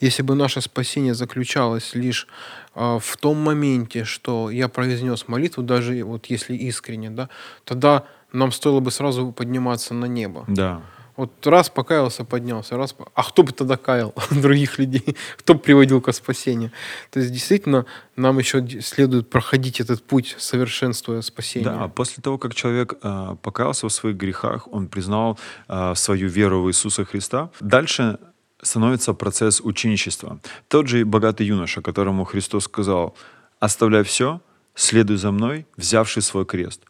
если 0.00 0.22
бы 0.22 0.34
наше 0.34 0.60
спасение 0.60 1.14
заключалось 1.14 1.94
лишь 1.94 2.26
а, 2.74 2.98
в 2.98 3.16
том 3.16 3.38
моменте, 3.38 4.04
что 4.04 4.50
я 4.50 4.68
произнес 4.68 5.28
молитву, 5.28 5.62
даже 5.62 6.02
вот 6.02 6.26
если 6.26 6.54
искренне, 6.54 7.10
да, 7.10 7.28
тогда 7.64 8.04
нам 8.32 8.52
стоило 8.52 8.80
бы 8.80 8.90
сразу 8.90 9.32
подниматься 9.32 9.94
на 9.94 10.06
небо. 10.06 10.44
Да. 10.48 10.82
Вот 11.18 11.46
раз 11.48 11.68
покаялся, 11.68 12.24
поднялся, 12.24 12.76
раз... 12.76 12.94
А 13.14 13.24
кто 13.24 13.42
бы 13.42 13.50
тогда 13.52 13.76
каял 13.76 14.14
других 14.30 14.78
людей? 14.78 15.16
Кто 15.36 15.54
бы 15.54 15.60
приводил 15.60 16.00
к 16.00 16.12
спасению? 16.12 16.70
То 17.10 17.18
есть, 17.18 17.32
действительно, 17.32 17.86
нам 18.14 18.38
еще 18.38 18.64
следует 18.80 19.28
проходить 19.28 19.80
этот 19.80 20.04
путь, 20.04 20.36
совершенствуя 20.38 21.22
спасение. 21.22 21.70
Да, 21.70 21.88
после 21.88 22.22
того, 22.22 22.38
как 22.38 22.54
человек 22.54 22.94
э, 23.02 23.36
покаялся 23.42 23.88
в 23.88 23.92
своих 23.92 24.16
грехах, 24.16 24.68
он 24.72 24.86
признал 24.86 25.38
э, 25.68 25.94
свою 25.96 26.28
веру 26.28 26.62
в 26.62 26.68
Иисуса 26.68 27.04
Христа, 27.04 27.50
дальше 27.60 28.18
становится 28.62 29.12
процесс 29.12 29.60
ученичества. 29.60 30.38
Тот 30.68 30.86
же 30.86 31.04
богатый 31.04 31.46
юноша, 31.46 31.82
которому 31.82 32.24
Христос 32.24 32.64
сказал, 32.64 33.16
оставляй 33.58 34.04
все, 34.04 34.40
следуй 34.78 35.16
за 35.16 35.32
мной, 35.32 35.66
взявший 35.76 36.22
свой 36.22 36.46
крест. 36.46 36.82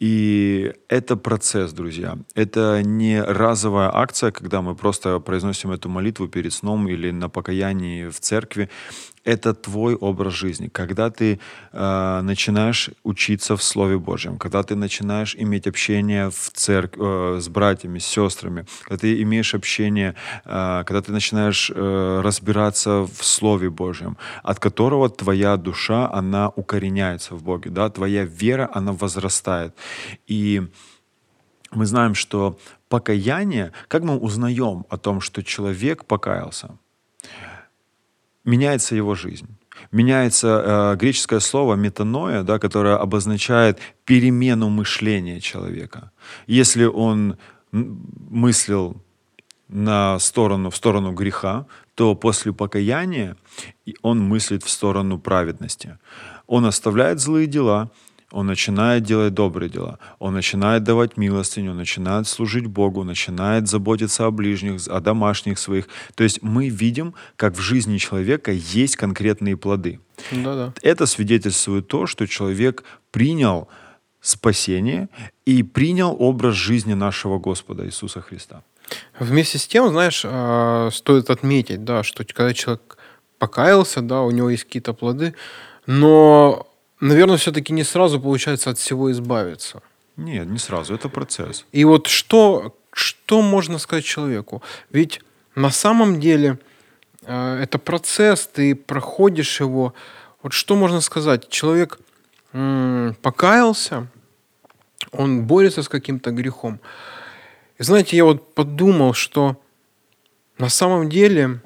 И 0.00 0.72
это 0.88 1.16
процесс, 1.16 1.72
друзья. 1.72 2.18
Это 2.34 2.82
не 2.82 3.22
разовая 3.22 3.90
акция, 3.94 4.32
когда 4.32 4.60
мы 4.60 4.74
просто 4.74 5.20
произносим 5.20 5.70
эту 5.70 5.88
молитву 5.88 6.26
перед 6.28 6.52
сном 6.52 6.88
или 6.88 7.12
на 7.12 7.28
покаянии 7.28 8.08
в 8.08 8.18
церкви 8.18 8.68
это 9.28 9.52
твой 9.52 9.94
образ 9.94 10.32
жизни. 10.32 10.68
Когда 10.68 11.10
ты 11.10 11.38
э, 11.72 12.20
начинаешь 12.22 12.90
учиться 13.02 13.56
в 13.56 13.62
Слове 13.62 13.98
Божьем, 13.98 14.38
когда 14.38 14.62
ты 14.62 14.74
начинаешь 14.74 15.36
иметь 15.36 15.66
общение 15.66 16.30
в 16.30 16.50
церкви 16.54 17.36
э, 17.36 17.40
с 17.40 17.48
братьями, 17.48 17.98
с 17.98 18.06
сестрами, 18.06 18.64
когда 18.84 18.96
ты 18.96 19.22
имеешь 19.22 19.54
общение, 19.54 20.14
э, 20.44 20.84
когда 20.86 21.02
ты 21.02 21.12
начинаешь 21.12 21.70
э, 21.74 22.20
разбираться 22.24 22.90
в 23.02 23.22
Слове 23.22 23.68
Божьем, 23.68 24.16
от 24.42 24.58
которого 24.58 25.10
твоя 25.10 25.56
душа, 25.56 26.10
она 26.10 26.48
укореняется 26.48 27.34
в 27.34 27.42
Боге, 27.42 27.70
да, 27.70 27.90
твоя 27.90 28.24
вера, 28.24 28.70
она 28.72 28.92
возрастает. 28.92 29.74
И 30.26 30.62
мы 31.70 31.84
знаем, 31.84 32.14
что 32.14 32.58
покаяние, 32.88 33.72
как 33.88 34.02
мы 34.02 34.16
узнаем 34.16 34.84
о 34.88 34.96
том, 34.96 35.20
что 35.20 35.42
человек 35.42 36.04
покаялся? 36.04 36.78
Меняется 38.48 38.96
его 38.96 39.14
жизнь. 39.14 39.46
Меняется 39.92 40.48
э, 40.48 40.96
греческое 40.96 41.40
слово 41.40 41.74
метаноя, 41.76 42.42
да, 42.42 42.58
которое 42.58 42.96
обозначает 42.96 43.78
перемену 44.04 44.68
мышления 44.70 45.40
человека. 45.40 46.10
Если 46.46 46.84
он 46.84 47.36
мыслил 47.72 48.96
на 49.68 50.18
сторону, 50.18 50.70
в 50.70 50.76
сторону 50.76 51.12
греха, 51.12 51.66
то 51.94 52.14
после 52.14 52.52
покаяния 52.52 53.36
он 54.02 54.20
мыслит 54.20 54.62
в 54.62 54.70
сторону 54.70 55.18
праведности. 55.18 55.98
Он 56.46 56.64
оставляет 56.64 57.20
злые 57.20 57.46
дела, 57.46 57.90
он 58.30 58.46
начинает 58.46 59.04
делать 59.04 59.34
добрые 59.34 59.70
дела, 59.70 59.98
он 60.18 60.34
начинает 60.34 60.82
давать 60.82 61.16
милостыню, 61.16 61.70
он 61.70 61.78
начинает 61.78 62.26
служить 62.26 62.66
Богу, 62.66 63.04
начинает 63.04 63.68
заботиться 63.68 64.26
о 64.26 64.30
ближних, 64.30 64.86
о 64.88 65.00
домашних 65.00 65.58
своих. 65.58 65.88
То 66.14 66.24
есть 66.24 66.42
мы 66.42 66.68
видим, 66.68 67.14
как 67.36 67.54
в 67.54 67.60
жизни 67.60 67.98
человека 67.98 68.52
есть 68.52 68.96
конкретные 68.96 69.56
плоды. 69.56 70.00
Да-да. 70.30 70.74
Это 70.82 71.06
свидетельствует 71.06 71.88
то, 71.88 72.06
что 72.06 72.26
человек 72.26 72.84
принял 73.10 73.68
спасение 74.20 75.08
и 75.46 75.62
принял 75.62 76.14
образ 76.18 76.54
жизни 76.54 76.94
нашего 76.94 77.38
Господа 77.38 77.86
Иисуса 77.86 78.20
Христа. 78.20 78.62
Вместе 79.18 79.58
с 79.58 79.66
тем, 79.66 79.88
знаешь, 79.88 80.22
а, 80.24 80.90
стоит 80.92 81.30
отметить, 81.30 81.84
да, 81.84 82.02
что 82.02 82.24
когда 82.24 82.52
человек 82.52 82.98
покаялся, 83.38 84.00
да, 84.00 84.22
у 84.22 84.30
него 84.30 84.50
есть 84.50 84.64
какие-то 84.64 84.92
плоды, 84.92 85.34
но 85.86 86.66
наверное, 87.00 87.36
все-таки 87.36 87.72
не 87.72 87.84
сразу 87.84 88.20
получается 88.20 88.70
от 88.70 88.78
всего 88.78 89.10
избавиться. 89.10 89.82
Нет, 90.16 90.48
не 90.48 90.58
сразу, 90.58 90.94
это 90.94 91.08
процесс. 91.08 91.64
И 91.72 91.84
вот 91.84 92.06
что, 92.08 92.76
что 92.92 93.42
можно 93.42 93.78
сказать 93.78 94.04
человеку? 94.04 94.62
Ведь 94.90 95.20
на 95.54 95.70
самом 95.70 96.20
деле 96.20 96.58
э, 97.22 97.60
это 97.62 97.78
процесс, 97.78 98.46
ты 98.46 98.74
проходишь 98.74 99.60
его. 99.60 99.94
Вот 100.42 100.52
что 100.52 100.76
можно 100.76 101.00
сказать? 101.00 101.48
Человек 101.48 102.00
м- 102.52 103.16
покаялся, 103.22 104.08
он 105.12 105.44
борется 105.44 105.82
с 105.82 105.88
каким-то 105.88 106.30
грехом. 106.32 106.80
И 107.78 107.84
знаете, 107.84 108.16
я 108.16 108.24
вот 108.24 108.54
подумал, 108.54 109.14
что 109.14 109.56
на 110.58 110.68
самом 110.68 111.08
деле, 111.08 111.60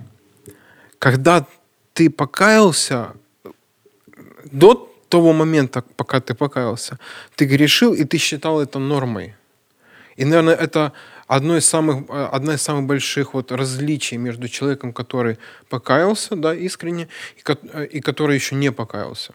когда 0.98 1.46
ты 1.94 2.10
покаялся, 2.10 3.14
до 4.50 4.91
того 5.12 5.34
момента, 5.34 5.84
пока 5.96 6.20
ты 6.20 6.34
покаялся, 6.34 6.98
ты 7.36 7.44
грешил, 7.44 7.92
и 7.92 8.04
ты 8.04 8.16
считал 8.16 8.62
это 8.62 8.78
нормой. 8.78 9.34
И, 10.16 10.24
наверное, 10.24 10.54
это 10.54 10.92
одно 11.26 11.56
из 11.58 11.66
самых, 11.66 12.06
одна 12.08 12.54
из 12.54 12.62
самых 12.62 12.86
больших 12.86 13.34
вот 13.34 13.52
различий 13.52 14.16
между 14.16 14.48
человеком, 14.48 14.92
который 14.92 15.36
покаялся 15.68 16.34
да, 16.34 16.54
искренне, 16.54 17.08
и, 17.36 17.96
и 17.96 18.00
который 18.00 18.36
еще 18.36 18.54
не 18.54 18.72
покаялся. 18.72 19.34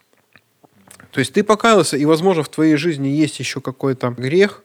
То 1.12 1.20
есть 1.20 1.32
ты 1.32 1.44
покаялся, 1.44 1.96
и, 1.96 2.04
возможно, 2.04 2.42
в 2.42 2.48
твоей 2.48 2.76
жизни 2.76 3.06
есть 3.06 3.38
еще 3.38 3.60
какой-то 3.60 4.10
грех, 4.10 4.64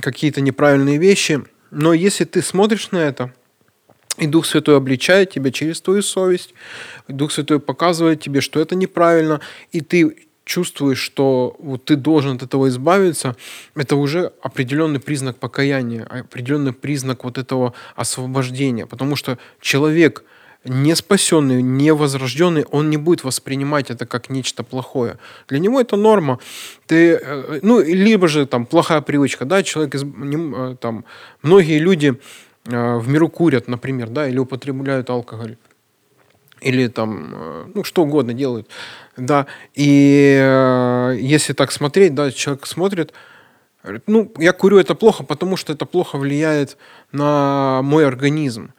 какие-то 0.00 0.40
неправильные 0.40 0.98
вещи, 0.98 1.42
но 1.72 1.92
если 1.92 2.24
ты 2.24 2.40
смотришь 2.40 2.92
на 2.92 2.98
это– 2.98 3.32
и 4.18 4.26
Дух 4.26 4.46
Святой 4.46 4.76
обличает 4.76 5.30
тебя 5.30 5.50
через 5.50 5.80
твою 5.80 6.02
совесть. 6.02 6.52
Дух 7.08 7.32
Святой 7.32 7.60
показывает 7.60 8.20
тебе, 8.20 8.40
что 8.40 8.60
это 8.60 8.74
неправильно. 8.74 9.40
И 9.72 9.80
ты 9.80 10.28
чувствуешь, 10.44 10.98
что 10.98 11.56
вот 11.58 11.84
ты 11.84 11.96
должен 11.96 12.36
от 12.36 12.42
этого 12.42 12.68
избавиться, 12.68 13.36
это 13.74 13.96
уже 13.96 14.32
определенный 14.42 14.98
признак 14.98 15.36
покаяния, 15.36 16.04
определенный 16.04 16.72
признак 16.72 17.24
вот 17.24 17.38
этого 17.38 17.74
освобождения. 17.96 18.86
Потому 18.86 19.16
что 19.16 19.38
человек 19.60 20.24
не 20.64 20.96
спасенный, 20.96 21.62
не 21.62 21.92
возрожденный, 21.92 22.64
он 22.70 22.90
не 22.90 22.96
будет 22.96 23.24
воспринимать 23.24 23.90
это 23.90 24.06
как 24.06 24.30
нечто 24.30 24.64
плохое. 24.64 25.18
Для 25.48 25.58
него 25.58 25.80
это 25.80 25.96
норма. 25.96 26.40
Ты, 26.86 27.12
э, 27.12 27.60
ну, 27.62 27.80
либо 27.80 28.26
же 28.26 28.46
там 28.46 28.66
плохая 28.66 29.00
привычка, 29.00 29.44
да, 29.44 29.62
человек, 29.62 29.94
э, 29.94 30.76
там, 30.80 31.04
многие 31.42 31.78
люди, 31.78 32.18
Э, 32.70 32.98
в 32.98 33.08
миру 33.08 33.28
курят, 33.28 33.68
например, 33.68 34.08
да, 34.10 34.28
или 34.28 34.38
употребляют 34.38 35.08
алкоголь, 35.08 35.56
или 36.60 36.88
там, 36.88 37.32
э, 37.34 37.66
ну, 37.74 37.84
что 37.84 38.02
угодно 38.02 38.34
делают, 38.34 38.68
да, 39.16 39.46
и 39.74 40.38
э, 40.40 41.16
если 41.20 41.52
так 41.52 41.72
смотреть, 41.72 42.14
да, 42.14 42.30
человек 42.30 42.66
смотрит, 42.66 43.12
ну, 44.06 44.32
я 44.38 44.52
курю, 44.52 44.78
это 44.78 44.94
плохо, 44.94 45.24
потому 45.24 45.56
что 45.56 45.72
это 45.72 45.86
плохо 45.86 46.18
влияет 46.18 46.76
на 47.12 47.80
мой 47.82 48.06
организм, 48.06 48.72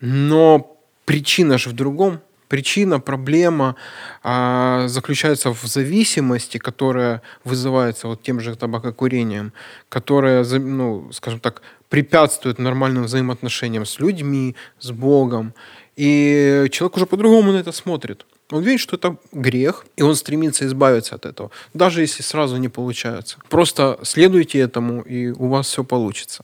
но 0.00 0.76
причина 1.04 1.58
же 1.58 1.70
в 1.70 1.72
другом, 1.72 2.20
причина, 2.50 2.98
проблема 3.00 3.76
а, 4.22 4.88
заключается 4.88 5.54
в 5.54 5.64
зависимости, 5.64 6.58
которая 6.58 7.22
вызывается 7.44 8.08
вот 8.08 8.22
тем 8.22 8.40
же 8.40 8.56
табакокурением, 8.56 9.52
которая, 9.88 10.44
ну, 10.44 11.10
скажем 11.12 11.38
так, 11.38 11.62
препятствует 11.88 12.58
нормальным 12.58 13.04
взаимоотношениям 13.04 13.86
с 13.86 14.00
людьми, 14.00 14.56
с 14.80 14.90
Богом. 14.90 15.54
И 16.00 16.68
человек 16.70 16.96
уже 16.96 17.04
по-другому 17.04 17.52
на 17.52 17.58
это 17.58 17.72
смотрит. 17.72 18.24
Он 18.50 18.62
видит, 18.62 18.80
что 18.80 18.96
это 18.96 19.16
грех, 19.32 19.84
и 19.98 20.02
он 20.02 20.14
стремится 20.14 20.64
избавиться 20.64 21.14
от 21.14 21.26
этого, 21.26 21.50
даже 21.74 22.00
если 22.00 22.22
сразу 22.22 22.56
не 22.56 22.68
получается. 22.68 23.36
Просто 23.50 23.98
следуйте 24.02 24.60
этому, 24.60 25.02
и 25.02 25.28
у 25.30 25.48
вас 25.48 25.66
все 25.66 25.84
получится. 25.84 26.42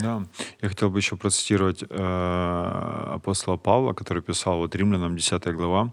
Да, 0.00 0.24
я 0.62 0.68
хотел 0.68 0.90
бы 0.90 0.98
еще 0.98 1.16
процитировать 1.16 1.84
э, 1.88 3.12
апостола 3.14 3.56
Павла, 3.56 3.92
который 3.92 4.22
писал 4.22 4.58
вот 4.58 4.74
Римлянам 4.74 5.16
10 5.16 5.54
глава, 5.54 5.92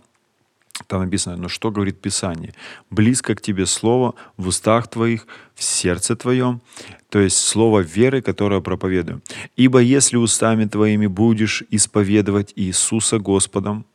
там 0.90 1.04
написано, 1.04 1.38
но 1.38 1.50
что 1.50 1.70
говорит 1.70 2.02
Писание? 2.02 2.54
Близко 2.90 3.36
к 3.36 3.42
тебе 3.42 3.66
слово 3.68 4.16
в 4.38 4.48
устах 4.48 4.88
твоих, 4.88 5.28
в 5.54 5.64
сердце 5.64 6.16
твоем, 6.16 6.62
то 7.10 7.20
есть 7.20 7.38
слово 7.38 7.82
веры, 7.82 8.22
которое 8.22 8.60
проповедую. 8.60 9.22
Ибо 9.56 9.80
если 9.80 10.18
устами 10.18 10.66
твоими 10.66 11.08
будешь 11.08 11.64
исповедовать 11.70 12.54
Иисуса 12.56 13.20
Господом, 13.20 13.86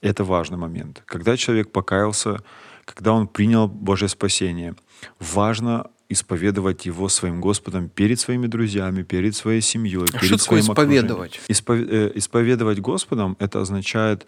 это 0.00 0.24
важный 0.24 0.56
момент. 0.56 1.02
Когда 1.04 1.36
человек 1.36 1.70
покаялся, 1.70 2.42
когда 2.86 3.12
он 3.12 3.28
принял 3.28 3.68
Божье 3.68 4.08
спасение, 4.08 4.74
важно 5.20 5.84
исповедовать 6.08 6.86
его 6.86 7.08
своим 7.08 7.40
Господом 7.40 7.88
перед 7.88 8.18
своими 8.20 8.46
друзьями, 8.46 9.02
перед 9.02 9.34
своей 9.34 9.60
семьей, 9.60 10.08
а 10.14 10.18
перед 10.18 10.26
что 10.26 10.38
своим 10.38 10.64
исповедовать? 10.64 11.40
Испов... 11.48 11.78
Э, 11.78 12.12
исповедовать 12.14 12.78
Господом 12.80 13.36
это 13.38 13.60
означает 13.60 14.26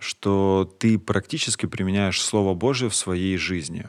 что 0.00 0.72
ты 0.78 0.98
практически 0.98 1.66
применяешь 1.66 2.22
Слово 2.22 2.54
Божие 2.54 2.88
в 2.88 2.94
своей 2.94 3.36
жизни. 3.36 3.86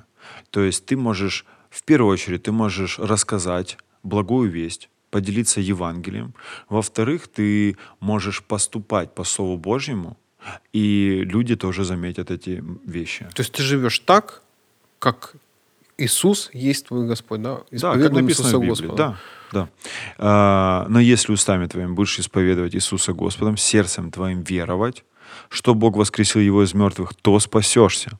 То 0.50 0.62
есть 0.62 0.86
ты 0.86 0.96
можешь, 0.96 1.46
в 1.70 1.84
первую 1.84 2.12
очередь, 2.14 2.44
ты 2.44 2.52
можешь 2.52 3.00
рассказать 3.00 3.78
благую 4.04 4.52
весть, 4.52 4.90
поделиться 5.10 5.60
Евангелием. 5.62 6.34
Во-вторых, 6.70 7.28
ты 7.28 7.78
можешь 8.00 8.44
поступать 8.44 9.14
по 9.14 9.24
Слову 9.24 9.58
Божьему, 9.58 10.18
и 10.74 11.24
люди 11.26 11.56
тоже 11.56 11.84
заметят 11.84 12.32
эти 12.32 12.64
вещи. 12.86 13.28
То 13.34 13.42
есть 13.42 13.54
ты 13.54 13.64
живешь 13.64 14.00
так, 14.00 14.42
как 15.00 15.36
Иисус 15.98 16.50
есть 16.54 16.88
твой 16.88 17.08
Господь, 17.08 17.42
да? 17.42 17.62
Да, 17.72 17.94
как 17.94 18.12
написано 18.12 18.48
Иисуса 18.48 18.58
в 18.58 18.62
Библии, 18.62 18.70
Господа. 18.70 18.98
да. 18.98 19.18
Да. 19.52 19.70
А, 20.18 20.86
но 20.88 21.00
если 21.00 21.34
устами 21.34 21.68
твоими 21.68 21.92
будешь 21.92 22.18
исповедовать 22.20 22.74
Иисуса 22.74 23.14
Господом, 23.14 23.58
сердцем 23.58 24.10
твоим 24.10 24.44
веровать, 24.44 25.04
что 25.50 25.74
Бог 25.74 25.96
воскресил 25.96 26.42
его 26.42 26.64
из 26.64 26.74
мертвых, 26.74 27.14
то 27.14 27.40
спасешься. 27.40 28.20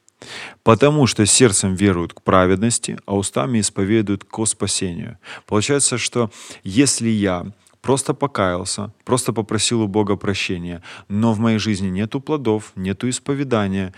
Потому 0.64 1.08
что 1.08 1.26
сердцем 1.26 1.76
веруют 1.76 2.14
к 2.14 2.22
праведности, 2.22 2.98
а 3.06 3.16
устами 3.16 3.60
исповедуют 3.60 4.24
к 4.24 4.46
спасению. 4.46 5.18
Получается, 5.48 5.98
что 5.98 6.30
если 6.64 7.10
я 7.10 7.46
просто 7.82 8.14
покаялся, 8.14 8.94
просто 9.04 9.34
попросил 9.34 9.82
у 9.82 9.88
Бога 9.88 10.16
прощения, 10.16 10.82
но 11.08 11.34
в 11.34 11.40
моей 11.40 11.58
жизни 11.58 11.90
нету 11.90 12.22
плодов, 12.22 12.72
нету 12.76 13.10
исповедания, 13.10 13.94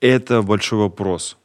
это 0.00 0.42
большой 0.42 0.78
вопрос 0.78 1.38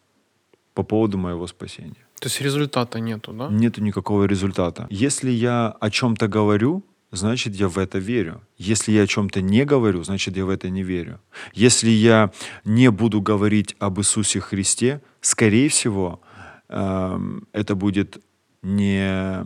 по 0.74 0.84
поводу 0.84 1.17
моего 1.17 1.48
спасения. 1.48 2.06
То 2.19 2.28
есть 2.28 2.41
результата 2.41 3.00
нету, 3.00 3.32
да? 3.32 3.48
Нету 3.50 3.82
никакого 3.82 4.26
результата. 4.26 4.88
Если 4.89 5.32
я 5.32 5.69
о 5.80 5.89
чем-то 5.89 6.28
говорю, 6.28 6.84
значит, 7.12 7.56
я 7.56 7.67
в 7.67 7.78
это 7.78 7.98
верю. 7.98 8.41
Если 8.58 8.91
я 8.91 9.04
о 9.04 9.08
чем-то 9.08 9.41
не 9.41 9.65
говорю, 9.65 10.04
значит, 10.04 10.38
я 10.38 10.45
в 10.45 10.50
это 10.50 10.69
не 10.69 10.84
верю. 10.84 11.19
Если 11.54 11.89
я 11.89 12.32
не 12.65 12.91
буду 12.91 13.22
говорить 13.22 13.76
об 13.80 14.00
Иисусе 14.00 14.39
Христе, 14.39 15.02
скорее 15.22 15.69
всего, 15.69 16.22
эм, 16.69 17.48
это 17.52 17.76
будет 17.76 18.22
не 18.62 19.45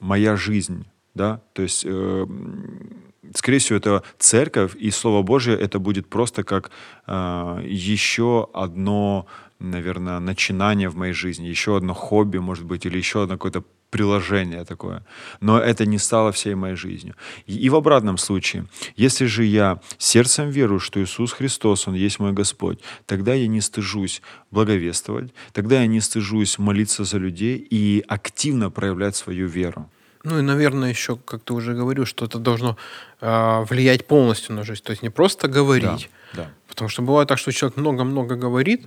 моя 0.00 0.36
жизнь, 0.36 0.84
да, 1.14 1.40
то 1.52 1.62
есть, 1.62 1.84
э, 1.86 2.26
скорее 3.34 3.58
всего, 3.58 3.78
это 3.78 4.02
церковь, 4.18 4.74
и 4.74 4.90
Слово 4.90 5.22
Божье 5.22 5.54
это 5.54 5.78
будет 5.78 6.08
просто 6.08 6.42
как 6.42 6.70
э, 7.06 7.64
еще 7.66 8.48
одно, 8.52 9.26
наверное, 9.58 10.18
начинание 10.18 10.88
в 10.88 10.96
моей 10.96 11.12
жизни, 11.12 11.46
еще 11.46 11.76
одно 11.76 11.94
хобби, 11.94 12.38
может 12.38 12.64
быть, 12.64 12.86
или 12.86 12.98
еще 12.98 13.22
одно 13.22 13.34
какое-то 13.34 13.64
приложение 13.92 14.64
такое. 14.64 15.02
Но 15.40 15.58
это 15.58 15.86
не 15.86 15.98
стало 15.98 16.32
всей 16.32 16.54
моей 16.54 16.76
жизнью. 16.76 17.14
И, 17.46 17.66
и 17.66 17.68
в 17.68 17.74
обратном 17.74 18.18
случае, 18.18 18.64
если 18.96 19.26
же 19.26 19.44
я 19.44 19.78
сердцем 19.98 20.50
верую, 20.50 20.80
что 20.80 20.98
Иисус 21.00 21.32
Христос, 21.32 21.88
Он 21.88 21.94
есть 21.94 22.18
мой 22.18 22.32
Господь, 22.32 22.78
тогда 23.06 23.34
я 23.34 23.46
не 23.46 23.60
стыжусь 23.60 24.22
благовествовать, 24.50 25.30
тогда 25.52 25.80
я 25.80 25.86
не 25.86 26.00
стыжусь 26.00 26.58
молиться 26.58 27.04
за 27.04 27.18
людей 27.18 27.66
и 27.70 28.02
активно 28.08 28.70
проявлять 28.70 29.14
свою 29.14 29.46
веру. 29.46 29.88
Ну 30.24 30.38
и, 30.38 30.42
наверное, 30.42 30.88
еще, 30.88 31.16
как 31.16 31.42
ты 31.42 31.52
уже 31.52 31.74
говорил, 31.74 32.06
что 32.06 32.24
это 32.24 32.38
должно 32.38 32.76
э, 33.20 33.64
влиять 33.68 34.06
полностью 34.06 34.54
на 34.54 34.62
жизнь. 34.62 34.82
То 34.82 34.92
есть 34.92 35.02
не 35.02 35.10
просто 35.10 35.48
говорить. 35.48 36.08
Да, 36.32 36.44
да. 36.44 36.50
Потому 36.68 36.88
что 36.88 37.02
бывает 37.02 37.28
так, 37.28 37.38
что 37.38 37.52
человек 37.52 37.76
много-много 37.76 38.36
говорит, 38.36 38.86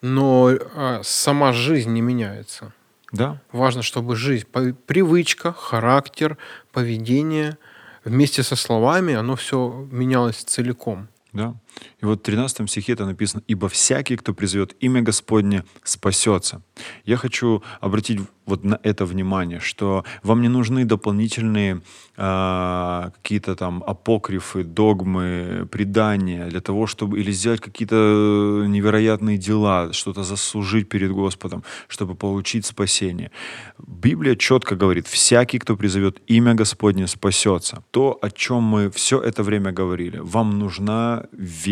но 0.00 0.50
э, 0.50 1.00
сама 1.02 1.52
жизнь 1.52 1.90
не 1.90 2.00
меняется. 2.00 2.72
Да. 3.12 3.40
Важно, 3.52 3.82
чтобы 3.82 4.16
жизнь, 4.16 4.46
привычка, 4.86 5.52
характер, 5.52 6.38
поведение 6.72 7.58
вместе 8.04 8.42
со 8.42 8.56
словами, 8.56 9.14
оно 9.14 9.36
все 9.36 9.86
менялось 9.90 10.36
целиком. 10.36 11.08
Да. 11.32 11.54
И 12.02 12.06
вот 12.06 12.20
в 12.20 12.22
13 12.22 12.68
стихе 12.68 12.92
это 12.92 13.06
написано, 13.06 13.42
«Ибо 13.46 13.68
всякий, 13.68 14.16
кто 14.16 14.34
призовет 14.34 14.76
имя 14.80 15.02
Господне, 15.02 15.64
спасется». 15.84 16.62
Я 17.04 17.16
хочу 17.16 17.62
обратить 17.80 18.20
вот 18.46 18.64
на 18.64 18.78
это 18.82 19.04
внимание, 19.04 19.60
что 19.60 20.04
вам 20.22 20.42
не 20.42 20.48
нужны 20.48 20.84
дополнительные 20.84 21.80
э, 22.16 23.10
какие-то 23.14 23.54
там 23.54 23.84
апокрифы, 23.86 24.64
догмы, 24.64 25.68
предания 25.70 26.46
для 26.46 26.60
того, 26.60 26.86
чтобы 26.86 27.20
или 27.20 27.32
сделать 27.32 27.60
какие-то 27.60 28.64
невероятные 28.66 29.38
дела, 29.38 29.92
что-то 29.92 30.24
заслужить 30.24 30.88
перед 30.88 31.12
Господом, 31.12 31.62
чтобы 31.88 32.14
получить 32.14 32.66
спасение. 32.66 33.30
Библия 33.78 34.34
четко 34.34 34.74
говорит, 34.74 35.06
всякий, 35.06 35.58
кто 35.58 35.76
призовет 35.76 36.20
имя 36.26 36.54
Господне, 36.54 37.06
спасется. 37.06 37.84
То, 37.90 38.18
о 38.20 38.30
чем 38.30 38.62
мы 38.62 38.90
все 38.90 39.20
это 39.20 39.42
время 39.42 39.72
говорили, 39.72 40.18
вам 40.18 40.58
нужна 40.58 41.26
вера 41.32 41.71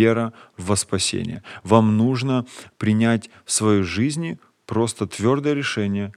во 0.57 0.77
спасение. 0.77 1.43
Вам 1.65 1.97
нужно 1.97 2.47
принять 2.79 3.31
в 3.45 3.53
своей 3.53 3.83
жизни 3.83 4.39
просто 4.67 5.07
твердое 5.07 5.55
решение, 5.55 6.13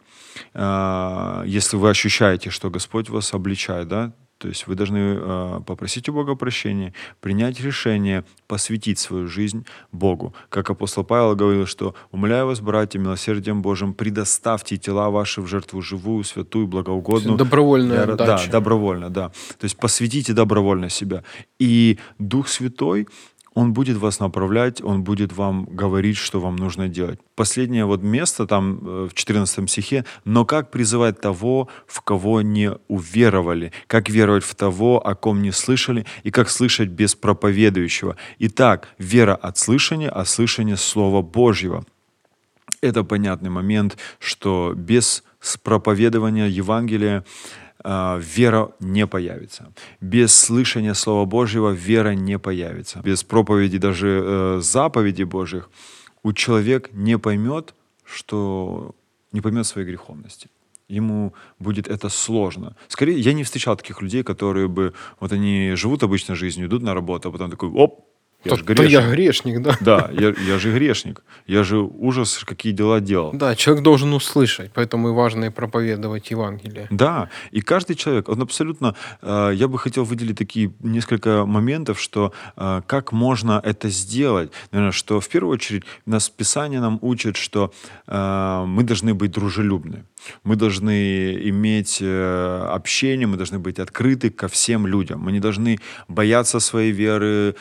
а, 0.53 1.43
если 1.45 1.75
вы 1.75 1.89
ощущаете, 1.89 2.49
что 2.49 2.69
Господь 2.69 3.09
вас 3.09 3.33
обличает, 3.33 3.87
да, 3.87 4.13
то 4.43 4.49
есть 4.49 4.67
вы 4.67 4.75
должны 4.75 4.97
э, 4.97 5.61
попросить 5.65 6.09
у 6.09 6.13
Бога 6.13 6.35
прощения, 6.35 6.93
принять 7.21 7.61
решение 7.61 8.25
посвятить 8.47 8.99
свою 8.99 9.27
жизнь 9.27 9.65
Богу. 9.93 10.33
Как 10.49 10.69
апостол 10.69 11.05
Павел 11.05 11.33
говорил, 11.33 11.65
что 11.65 11.95
«Умоляю 12.11 12.47
вас, 12.47 12.59
братья, 12.59 12.99
милосердием 12.99 13.61
Божьим, 13.61 13.93
предоставьте 13.93 14.75
тела 14.75 15.09
ваши 15.09 15.41
в 15.41 15.47
жертву 15.47 15.81
живую, 15.81 16.25
святую, 16.25 16.67
благоугодную». 16.67 17.37
Добровольная 17.37 18.05
для, 18.05 18.15
Да, 18.15 18.41
добровольно, 18.51 19.09
да. 19.09 19.29
То 19.29 19.63
есть 19.63 19.77
посвятите 19.77 20.33
добровольно 20.33 20.89
себя. 20.89 21.23
И 21.57 21.97
Дух 22.19 22.49
Святой, 22.49 23.07
он 23.53 23.73
будет 23.73 23.97
вас 23.97 24.19
направлять, 24.19 24.81
Он 24.81 25.03
будет 25.03 25.33
вам 25.33 25.65
говорить, 25.65 26.17
что 26.17 26.39
вам 26.39 26.55
нужно 26.55 26.87
делать. 26.87 27.19
Последнее 27.35 27.85
вот 27.85 28.01
место 28.01 28.47
там 28.47 28.79
э, 28.81 29.07
в 29.09 29.13
14 29.13 29.69
стихе, 29.69 30.05
но 30.25 30.45
как 30.45 30.71
призывать 30.71 31.21
того, 31.21 31.67
в 31.87 32.01
кого 32.01 32.41
не 32.41 32.71
уверовали, 32.87 33.71
как 33.87 34.09
веровать 34.09 34.43
в 34.43 34.55
того, 34.55 35.05
о 35.05 35.15
ком 35.15 35.41
не 35.41 35.51
слышали, 35.51 36.05
и 36.23 36.31
как 36.31 36.49
слышать 36.49 36.89
без 36.89 37.15
проповедующего. 37.15 38.15
Итак, 38.39 38.89
вера 38.97 39.35
от 39.35 39.57
слышания, 39.57 40.09
а 40.09 40.25
слышание 40.25 40.77
Слова 40.77 41.21
Божьего. 41.21 41.85
Это 42.81 43.03
понятный 43.03 43.49
момент, 43.49 43.97
что 44.19 44.73
без 44.75 45.23
проповедования 45.63 46.47
Евангелия 46.47 47.23
вера 47.83 48.71
не 48.79 49.07
появится. 49.07 49.73
Без 50.01 50.35
слышания 50.35 50.93
Слова 50.93 51.25
Божьего 51.25 51.71
вера 51.71 52.15
не 52.15 52.39
появится. 52.39 53.01
Без 53.03 53.23
проповеди 53.23 53.77
даже 53.77 54.07
э, 54.07 54.59
заповедей 54.61 55.25
Божьих 55.25 55.69
у 56.23 56.33
человек 56.33 56.89
не 56.93 57.17
поймет, 57.17 57.73
что 58.05 58.95
не 59.31 59.41
поймет 59.41 59.65
своей 59.65 59.87
греховности. 59.87 60.49
Ему 60.87 61.33
будет 61.59 61.87
это 61.87 62.09
сложно. 62.09 62.75
Скорее, 62.87 63.19
я 63.19 63.33
не 63.33 63.43
встречал 63.43 63.75
таких 63.75 64.01
людей, 64.01 64.23
которые 64.23 64.67
бы, 64.67 64.93
вот 65.19 65.31
они 65.31 65.73
живут 65.75 66.03
обычной 66.03 66.35
жизнью, 66.35 66.67
идут 66.67 66.83
на 66.83 66.93
работу, 66.93 67.29
а 67.29 67.31
потом 67.31 67.49
такой, 67.49 67.69
оп, 67.69 68.05
я 68.43 68.51
то, 68.51 68.57
же 68.57 68.63
грешник. 68.63 68.87
То 68.87 68.91
я 68.91 69.11
грешник, 69.11 69.61
да. 69.61 69.77
Да, 69.81 70.09
я, 70.13 70.33
я 70.47 70.59
же 70.59 70.73
грешник. 70.73 71.23
Я 71.47 71.63
же 71.63 71.79
ужас, 71.79 72.43
какие 72.45 72.73
дела 72.73 72.99
делал. 72.99 73.31
Да, 73.33 73.55
человек 73.55 73.83
должен 73.83 74.13
услышать, 74.13 74.71
поэтому 74.73 75.09
и 75.09 75.11
важно 75.11 75.45
и 75.45 75.49
проповедовать 75.49 76.31
Евангелие. 76.31 76.87
Да, 76.89 77.29
и 77.51 77.61
каждый 77.61 77.95
человек, 77.95 78.29
он 78.29 78.41
абсолютно... 78.41 78.95
Э, 79.21 79.51
я 79.53 79.67
бы 79.67 79.79
хотел 79.79 80.03
выделить 80.03 80.37
такие 80.37 80.73
несколько 80.79 81.45
моментов, 81.45 81.99
что 81.99 82.33
э, 82.57 82.81
как 82.87 83.11
можно 83.11 83.61
это 83.63 83.89
сделать. 83.89 84.51
Наверное, 84.71 84.91
что 84.91 85.19
в 85.19 85.27
первую 85.29 85.53
очередь 85.53 85.83
нас 86.05 86.29
Писание 86.29 86.81
нам 86.81 86.99
учит, 87.01 87.37
что 87.37 87.71
э, 88.07 88.63
мы 88.67 88.83
должны 88.83 89.13
быть 89.13 89.31
дружелюбны. 89.31 90.05
Мы 90.43 90.55
должны 90.55 91.33
иметь 91.49 91.99
э, 92.01 92.67
общение, 92.75 93.27
мы 93.27 93.37
должны 93.37 93.59
быть 93.59 93.79
открыты 93.79 94.29
ко 94.29 94.47
всем 94.47 94.87
людям. 94.87 95.19
Мы 95.19 95.31
не 95.31 95.39
должны 95.39 95.79
бояться 96.07 96.59
своей 96.59 96.91
веры, 96.91 97.55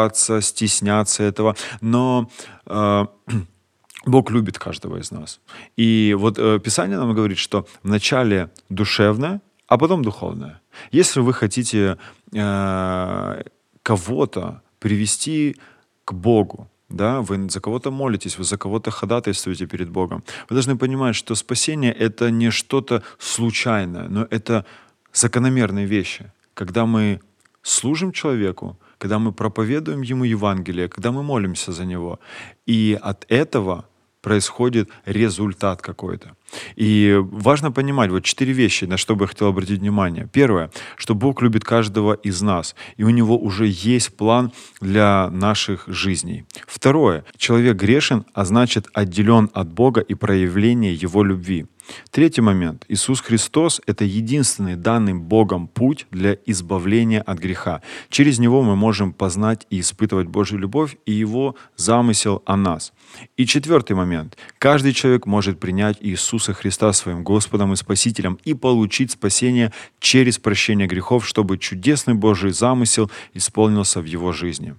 закрываться, 0.00 0.40
стесняться 0.40 1.22
этого. 1.22 1.56
Но 1.80 2.30
э, 2.66 3.06
Бог 4.06 4.30
любит 4.30 4.58
каждого 4.58 4.98
из 4.98 5.10
нас. 5.10 5.40
И 5.78 6.16
вот 6.18 6.38
э, 6.38 6.58
Писание 6.58 6.98
нам 6.98 7.14
говорит, 7.14 7.38
что 7.38 7.66
вначале 7.82 8.48
душевное, 8.68 9.40
а 9.66 9.76
потом 9.76 10.02
духовное. 10.02 10.60
Если 10.92 11.22
вы 11.22 11.32
хотите 11.32 11.96
э, 12.34 13.42
кого-то 13.82 14.62
привести 14.78 15.56
к 16.04 16.12
Богу, 16.12 16.66
да, 16.88 17.20
вы 17.20 17.48
за 17.50 17.60
кого-то 17.60 17.90
молитесь, 17.90 18.38
вы 18.38 18.44
за 18.44 18.56
кого-то 18.56 18.90
ходатайствуете 18.90 19.66
перед 19.66 19.88
Богом. 19.88 20.22
Вы 20.48 20.56
должны 20.56 20.76
понимать, 20.76 21.14
что 21.14 21.36
спасение— 21.36 21.92
это 22.00 22.30
не 22.30 22.50
что-то 22.50 23.02
случайное, 23.18 24.08
но 24.08 24.26
это 24.30 24.64
закономерные 25.12 25.86
вещи. 25.86 26.32
Когда 26.54 26.84
мы 26.84 27.20
служим 27.62 28.12
человеку, 28.12 28.76
когда 29.00 29.18
мы 29.18 29.32
проповедуем 29.32 30.02
ему 30.02 30.24
Евангелие, 30.24 30.88
когда 30.88 31.10
мы 31.10 31.22
молимся 31.22 31.72
за 31.72 31.86
него. 31.86 32.18
И 32.66 32.98
от 33.00 33.24
этого 33.28 33.84
происходит 34.20 34.90
результат 35.06 35.80
какой-то. 35.80 36.36
И 36.76 37.16
важно 37.20 37.72
понимать 37.72 38.10
вот 38.10 38.24
четыре 38.24 38.52
вещи, 38.52 38.84
на 38.84 38.96
что 38.96 39.16
бы 39.16 39.24
я 39.24 39.28
хотел 39.28 39.48
обратить 39.48 39.80
внимание. 39.80 40.28
Первое, 40.32 40.70
что 40.96 41.14
Бог 41.14 41.42
любит 41.42 41.64
каждого 41.64 42.14
из 42.14 42.42
нас, 42.42 42.74
и 42.96 43.04
у 43.04 43.10
Него 43.10 43.38
уже 43.38 43.66
есть 43.66 44.16
план 44.16 44.52
для 44.80 45.28
наших 45.30 45.84
жизней. 45.86 46.44
Второе, 46.66 47.24
человек 47.36 47.76
грешен, 47.76 48.24
а 48.34 48.44
значит 48.44 48.88
отделен 48.94 49.50
от 49.52 49.72
Бога 49.72 50.00
и 50.00 50.14
проявление 50.14 50.94
Его 50.94 51.24
любви. 51.24 51.66
Третий 52.10 52.40
момент. 52.40 52.84
Иисус 52.88 53.20
Христос— 53.20 53.80
это 53.86 54.04
единственный 54.04 54.76
данный 54.76 55.14
Богом 55.14 55.66
путь 55.66 56.06
для 56.10 56.36
избавления 56.46 57.20
от 57.20 57.38
греха. 57.38 57.82
Через 58.08 58.38
Него 58.38 58.62
мы 58.62 58.76
можем 58.76 59.12
познать 59.12 59.66
и 59.70 59.80
испытывать 59.80 60.28
Божью 60.28 60.58
любовь 60.58 60.96
и 61.06 61.12
Его 61.12 61.56
замысел 61.76 62.42
о 62.46 62.56
нас. 62.56 62.92
И 63.36 63.46
четвертый 63.46 63.96
момент. 63.96 64.36
Каждый 64.58 64.92
человек 64.92 65.26
может 65.26 65.58
принять 65.58 65.96
Иисуса 66.00 66.39
Иисуса 66.40 66.54
Христа 66.54 66.92
своим 66.94 67.22
Господом 67.22 67.74
и 67.74 67.76
Спасителем 67.76 68.38
и 68.46 68.54
получить 68.54 69.10
спасение 69.10 69.72
через 69.98 70.38
прощение 70.38 70.86
грехов, 70.86 71.26
чтобы 71.26 71.58
чудесный 71.58 72.14
Божий 72.14 72.52
замысел 72.52 73.10
исполнился 73.34 74.00
в 74.00 74.06
его 74.06 74.32
жизни. 74.32 74.74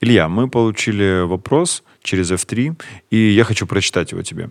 Илья, 0.00 0.28
мы 0.28 0.48
получили 0.50 1.24
вопрос 1.24 1.84
через 2.02 2.32
F3, 2.32 2.76
и 3.10 3.16
я 3.16 3.44
хочу 3.44 3.68
прочитать 3.68 4.10
его 4.10 4.22
тебе. 4.22 4.50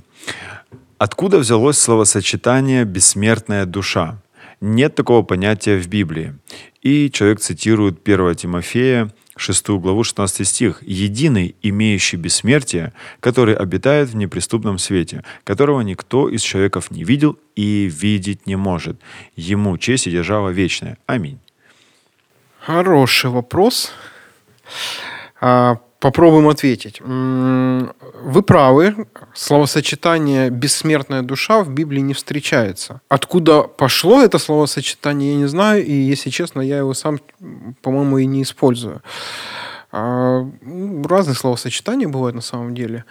Откуда 0.98 1.40
взялось 1.40 1.78
словосочетание 1.78 2.86
«бессмертная 2.86 3.66
душа»? 3.66 4.22
Нет 4.62 4.96
такого 4.96 5.24
понятия 5.24 5.78
в 5.78 5.88
Библии. 5.88 6.36
И 6.82 7.10
человек 7.12 7.42
цитирует 7.42 8.00
1 8.08 8.36
Тимофея, 8.36 9.10
6 9.40 9.70
главу, 9.70 10.04
16 10.04 10.48
стих. 10.48 10.84
«Единый, 10.84 11.56
имеющий 11.62 12.18
бессмертие, 12.18 12.94
который 13.20 13.56
обитает 13.56 14.10
в 14.10 14.16
неприступном 14.16 14.78
свете, 14.78 15.24
которого 15.44 15.82
никто 15.82 16.30
из 16.30 16.42
человеков 16.42 16.92
не 16.92 17.04
видел 17.04 17.38
и 17.56 17.86
видеть 17.92 18.48
не 18.48 18.56
может. 18.56 19.00
Ему 19.36 19.78
честь 19.78 20.08
и 20.08 20.12
держава 20.12 20.50
вечная. 20.50 20.98
Аминь». 21.06 21.40
Хороший 22.60 23.30
вопрос. 23.30 23.94
А, 25.42 25.78
попробуем 26.00 26.48
ответить. 26.48 27.02
Вы 27.02 28.42
правы, 28.44 29.08
словосочетание 29.34 30.50
«бессмертная 30.50 31.22
душа» 31.22 31.62
в 31.64 31.70
Библии 31.70 32.02
не 32.02 32.14
встречается. 32.14 33.02
Откуда 33.10 33.64
пошло 33.64 34.22
это 34.22 34.40
словосочетание, 34.40 35.34
я 35.34 35.38
не 35.38 35.48
знаю, 35.48 35.86
и, 35.86 35.92
если 35.92 36.30
честно, 36.30 36.62
я 36.62 36.78
его 36.78 36.94
сам, 36.94 37.20
по-моему, 37.82 38.18
и 38.18 38.26
не 38.26 38.44
использую. 38.44 39.02
А, 39.92 40.46
разные 41.06 41.36
словосочетания 41.36 42.08
бывают 42.08 42.36
на 42.36 42.42
самом 42.42 42.76
деле. 42.76 43.06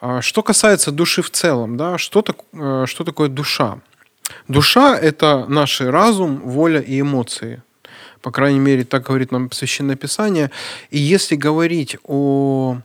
А, 0.00 0.20
что 0.22 0.42
касается 0.42 0.90
души 0.90 1.22
в 1.22 1.30
целом, 1.30 1.76
да, 1.76 1.98
что, 1.98 2.22
так, 2.22 2.36
э, 2.52 2.84
что 2.86 3.04
такое 3.04 3.28
душа? 3.28 3.78
Душа– 4.48 4.98
это 5.00 5.46
наш 5.48 5.80
разум, 5.80 6.40
воля 6.44 6.80
и 6.80 7.00
эмоции. 7.00 7.62
По 8.24 8.30
крайней 8.30 8.58
мере, 8.58 8.84
так 8.84 9.02
говорит 9.02 9.32
нам 9.32 9.52
Священное 9.52 9.96
Писание. 9.96 10.50
И 10.88 10.98
если 10.98 11.36
говорить 11.36 11.98
о 12.04 12.78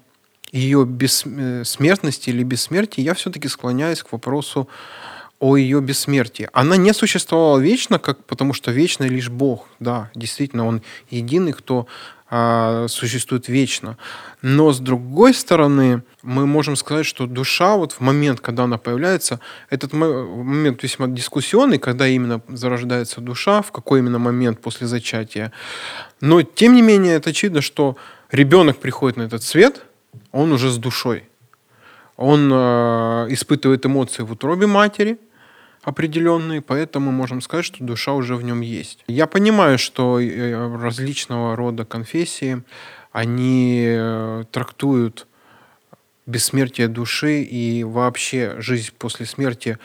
ее 0.51 0.85
бессмертности 0.85 2.29
или 2.29 2.43
бессмертии, 2.43 2.99
я 2.99 3.13
все-таки 3.13 3.47
склоняюсь 3.47 4.03
к 4.03 4.11
вопросу 4.11 4.67
о 5.39 5.55
ее 5.55 5.79
бессмертии. 5.79 6.49
Она 6.51 6.75
не 6.75 6.93
существовала 6.93 7.57
вечно, 7.57 7.99
как, 7.99 8.21
потому 8.25 8.53
что 8.53 8.71
вечный 8.71 9.07
лишь 9.07 9.29
Бог. 9.29 9.69
Да, 9.79 10.11
действительно, 10.13 10.67
Он 10.67 10.81
единый, 11.09 11.53
кто 11.53 11.87
а, 12.29 12.87
существует 12.87 13.47
вечно. 13.47 13.97
Но 14.41 14.71
с 14.71 14.79
другой 14.79 15.33
стороны, 15.33 16.03
мы 16.21 16.45
можем 16.45 16.75
сказать, 16.75 17.05
что 17.05 17.25
душа 17.25 17.75
вот 17.75 17.93
в 17.93 18.01
момент, 18.01 18.39
когда 18.39 18.63
она 18.63 18.77
появляется, 18.77 19.39
этот 19.69 19.93
момент 19.93 20.83
весьма 20.83 21.07
дискуссионный, 21.07 21.79
когда 21.79 22.07
именно 22.07 22.41
зарождается 22.47 23.19
душа, 23.21 23.61
в 23.61 23.71
какой 23.71 23.99
именно 23.99 24.19
момент 24.19 24.61
после 24.61 24.87
зачатия. 24.87 25.51
Но 26.21 26.43
тем 26.43 26.73
не 26.73 26.81
менее, 26.81 27.15
это 27.15 27.31
очевидно, 27.31 27.61
что 27.61 27.97
ребенок 28.31 28.77
приходит 28.77 29.17
на 29.17 29.23
этот 29.23 29.43
свет, 29.43 29.83
он 30.31 30.51
уже 30.51 30.69
с 30.69 30.77
душой. 30.77 31.23
Он 32.15 32.51
э, 32.51 32.55
испытывает 33.29 33.85
эмоции 33.85 34.23
в 34.23 34.31
утробе 34.31 34.67
матери– 34.67 35.17
определенные, 35.83 36.61
поэтому 36.61 37.11
можем 37.11 37.41
сказать, 37.41 37.65
что 37.65 37.83
душа 37.83 38.13
уже 38.13 38.35
в 38.35 38.43
нем 38.43 38.61
есть. 38.61 39.03
Я 39.07 39.27
понимаю, 39.27 39.77
что 39.77 40.19
э, 40.19 40.77
различного 40.77 41.55
рода 41.55 41.85
конфессии, 41.85 42.63
они 43.11 43.85
э, 43.87 44.43
трактуют 44.51 45.27
бессмертие 46.25 46.87
души 46.87 47.41
и 47.41 47.83
вообще 47.83 48.55
жизнь 48.59 48.91
после 48.97 49.25
смерти 49.25 49.77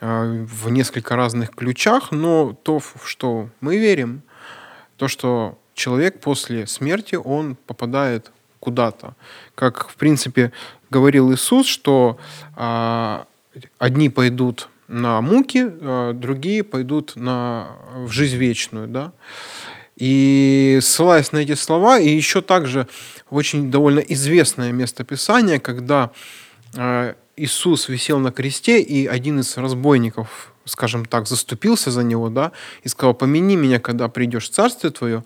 э, 0.00 0.44
в 0.44 0.70
несколько 0.70 1.16
разных 1.16 1.50
ключах, 1.50 2.10
но 2.10 2.56
то, 2.62 2.78
в 2.78 3.02
что 3.04 3.48
мы 3.60 3.78
верим, 3.78 4.22
то, 4.96 5.08
что 5.08 5.58
человек 5.74 6.20
после 6.20 6.66
смерти, 6.66 7.14
он 7.14 7.56
попадает 7.66 8.30
куда-то. 8.60 9.14
Как, 9.54 9.88
в 9.88 9.96
принципе, 9.96 10.52
говорил 10.90 11.32
Иисус, 11.32 11.66
что 11.66 12.18
а, 12.54 13.26
одни 13.78 14.08
пойдут 14.08 14.68
на 14.92 15.20
муки, 15.20 15.66
а 15.80 16.12
другие 16.12 16.62
пойдут 16.62 17.16
на, 17.16 17.76
в 17.94 18.10
жизнь 18.10 18.36
вечную. 18.36 18.86
Да? 18.86 19.12
И 19.96 20.78
ссылаясь 20.82 21.32
на 21.32 21.38
эти 21.38 21.54
слова, 21.54 21.98
и 21.98 22.08
еще 22.08 22.42
также 22.42 22.86
очень 23.30 23.70
довольно 23.70 24.00
известное 24.00 24.72
местописание, 24.72 25.58
когда 25.58 26.10
а, 26.76 27.14
Иисус 27.36 27.88
висел 27.88 28.18
на 28.18 28.30
кресте, 28.30 28.80
и 28.80 29.06
один 29.06 29.40
из 29.40 29.56
разбойников, 29.56 30.52
скажем 30.64 31.04
так, 31.06 31.26
заступился 31.26 31.90
за 31.90 32.02
него, 32.02 32.28
да, 32.28 32.52
и 32.82 32.88
сказал, 32.88 33.14
помяни 33.14 33.56
меня, 33.56 33.80
когда 33.80 34.08
придешь 34.08 34.48
в 34.48 34.52
царствие 34.52 34.92
твое. 34.92 35.24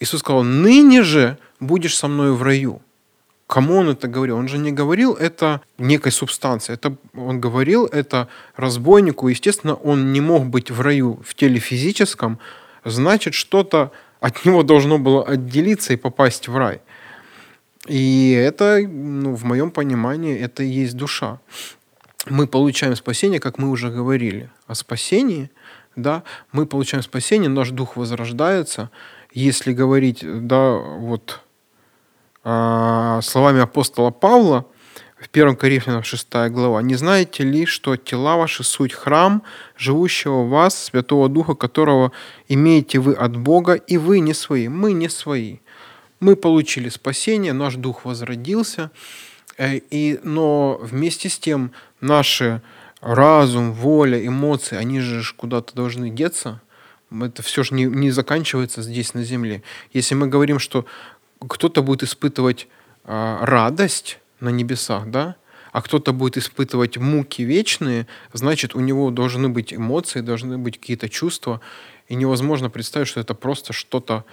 Иисус 0.00 0.20
сказал, 0.20 0.42
ныне 0.42 1.02
же 1.02 1.38
будешь 1.60 1.96
со 1.96 2.08
мной 2.08 2.32
в 2.32 2.42
раю. 2.42 2.82
Кому 3.46 3.76
он 3.76 3.88
это 3.90 4.08
говорил? 4.08 4.36
Он 4.36 4.48
же 4.48 4.58
не 4.58 4.72
говорил 4.72 5.14
это 5.14 5.60
некой 5.78 6.10
субстанции. 6.10 6.72
Это, 6.74 6.96
он 7.14 7.40
говорил 7.40 7.86
это 7.86 8.28
разбойнику. 8.56 9.28
Естественно, 9.28 9.74
он 9.74 10.12
не 10.12 10.20
мог 10.20 10.46
быть 10.46 10.70
в 10.70 10.80
раю 10.80 11.20
в 11.24 11.34
теле 11.34 11.60
физическом. 11.60 12.38
Значит, 12.84 13.34
что-то 13.34 13.92
от 14.20 14.44
него 14.44 14.64
должно 14.64 14.98
было 14.98 15.24
отделиться 15.24 15.92
и 15.92 15.96
попасть 15.96 16.48
в 16.48 16.56
рай. 16.56 16.80
И 17.86 18.32
это, 18.32 18.80
ну, 18.82 19.34
в 19.36 19.44
моем 19.44 19.70
понимании, 19.70 20.36
это 20.36 20.64
и 20.64 20.68
есть 20.68 20.96
душа. 20.96 21.38
Мы 22.28 22.48
получаем 22.48 22.96
спасение, 22.96 23.38
как 23.38 23.58
мы 23.58 23.70
уже 23.70 23.90
говорили 23.90 24.50
о 24.66 24.74
спасении, 24.74 25.50
да, 25.94 26.24
мы 26.50 26.66
получаем 26.66 27.04
спасение, 27.04 27.48
наш 27.48 27.70
дух 27.70 27.96
возрождается. 27.96 28.90
Если 29.32 29.72
говорить, 29.72 30.20
да, 30.22 30.72
вот 30.72 31.42
словами 32.46 33.60
апостола 33.60 34.10
Павла 34.10 34.66
в 35.18 35.28
1 35.32 35.56
Коринфянам 35.56 36.04
6 36.04 36.28
глава, 36.50 36.80
«Не 36.82 36.94
знаете 36.94 37.42
ли, 37.42 37.66
что 37.66 37.96
тела 37.96 38.36
ваши 38.36 38.62
суть 38.62 38.92
храм, 38.92 39.42
живущего 39.76 40.42
в 40.42 40.50
вас, 40.50 40.84
Святого 40.84 41.28
Духа, 41.28 41.54
которого 41.54 42.12
имеете 42.48 43.00
вы 43.00 43.14
от 43.14 43.36
Бога, 43.36 43.74
и 43.74 43.96
вы 43.96 44.20
не 44.20 44.34
свои». 44.34 44.68
Мы 44.68 44.92
не 44.92 45.08
свои. 45.08 45.56
Мы 46.20 46.36
получили 46.36 46.88
спасение, 46.88 47.52
наш 47.52 47.74
Дух 47.74 48.04
возродился, 48.04 48.90
э, 49.58 49.80
и, 49.90 50.20
но 50.22 50.78
вместе 50.80 51.28
с 51.28 51.38
тем 51.38 51.72
наши 52.00 52.62
разум, 53.00 53.72
воля, 53.72 54.24
эмоции, 54.24 54.76
они 54.76 55.00
же 55.00 55.22
куда-то 55.36 55.74
должны 55.74 56.10
деться. 56.10 56.60
Это 57.10 57.42
все 57.42 57.62
же 57.62 57.74
не, 57.74 57.84
не 57.84 58.10
заканчивается 58.10 58.82
здесь 58.82 59.14
на 59.14 59.22
земле. 59.22 59.62
Если 59.92 60.14
мы 60.14 60.26
говорим, 60.26 60.58
что 60.58 60.86
кто-то 61.40 61.82
будет 61.82 62.02
испытывать 62.02 62.68
э, 63.04 63.38
радость 63.40 64.18
на 64.40 64.50
небесах, 64.50 65.10
да, 65.10 65.36
а 65.72 65.82
кто-то 65.82 66.12
будет 66.12 66.38
испытывать 66.38 66.96
муки 66.96 67.42
вечные, 67.42 68.06
значит, 68.32 68.74
у 68.74 68.80
него 68.80 69.10
должны 69.10 69.48
быть 69.48 69.74
эмоции, 69.74 70.20
должны 70.20 70.56
быть 70.56 70.80
какие-то 70.80 71.08
чувства, 71.08 71.60
и 72.08 72.14
невозможно 72.14 72.70
представить, 72.70 73.08
что 73.08 73.20
это 73.20 73.34
просто 73.34 73.72
что-то, 73.72 74.24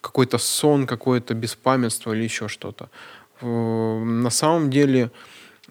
какой-то 0.00 0.38
сон, 0.38 0.86
какое-то 0.86 1.34
беспамятство 1.34 2.12
или 2.12 2.24
еще 2.24 2.48
что-то. 2.48 2.90
На 3.40 4.30
самом 4.30 4.70
деле 4.70 5.10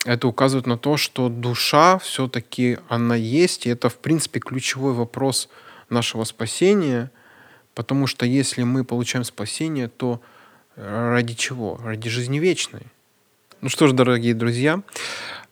это 0.05 0.27
указывает 0.27 0.65
на 0.65 0.77
то, 0.77 0.97
что 0.97 1.29
душа 1.29 1.99
все-таки 1.99 2.79
она 2.89 3.15
есть, 3.15 3.67
и 3.67 3.69
это, 3.69 3.89
в 3.89 3.97
принципе, 3.97 4.39
ключевой 4.39 4.93
вопрос 4.93 5.49
нашего 5.89 6.23
спасения, 6.23 7.11
потому 7.75 8.07
что 8.07 8.25
если 8.25 8.63
мы 8.63 8.83
получаем 8.83 9.23
спасение, 9.23 9.87
то 9.87 10.19
Ради 10.75 11.33
чего? 11.33 11.79
Ради 11.83 12.09
жизни 12.09 12.39
вечной. 12.39 12.83
Ну 13.59 13.69
что 13.69 13.87
ж, 13.87 13.93
дорогие 13.93 14.33
друзья, 14.33 14.81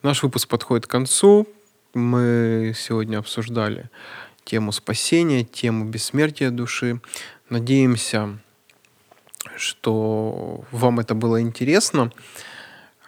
наш 0.02 0.24
выпуск 0.24 0.48
подходит 0.48 0.88
к 0.88 0.90
концу. 0.90 1.48
Мы 1.94 2.74
сегодня 2.76 3.18
обсуждали 3.18 3.90
тему 4.46 4.72
спасения, 4.72 5.44
тему 5.44 5.86
бессмертия 5.86 6.52
души. 6.52 7.02
Надеемся, 7.50 8.40
что 9.58 10.64
вам 10.72 11.02
это 11.02 11.16
было 11.16 11.42
интересно. 11.42 12.12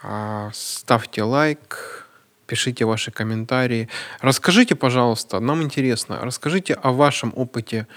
А, 0.03 0.51
ставьте 0.53 1.23
лайк, 1.23 2.07
пишите 2.45 2.83
ваши 2.83 3.11
комментарии. 3.11 3.87
Расскажите, 4.19 4.75
пожалуйста, 4.75 5.39
нам 5.39 5.63
интересно, 5.63 6.19
расскажите 6.21 6.73
о 6.73 6.91
вашем 6.91 7.31
опыте 7.35 7.87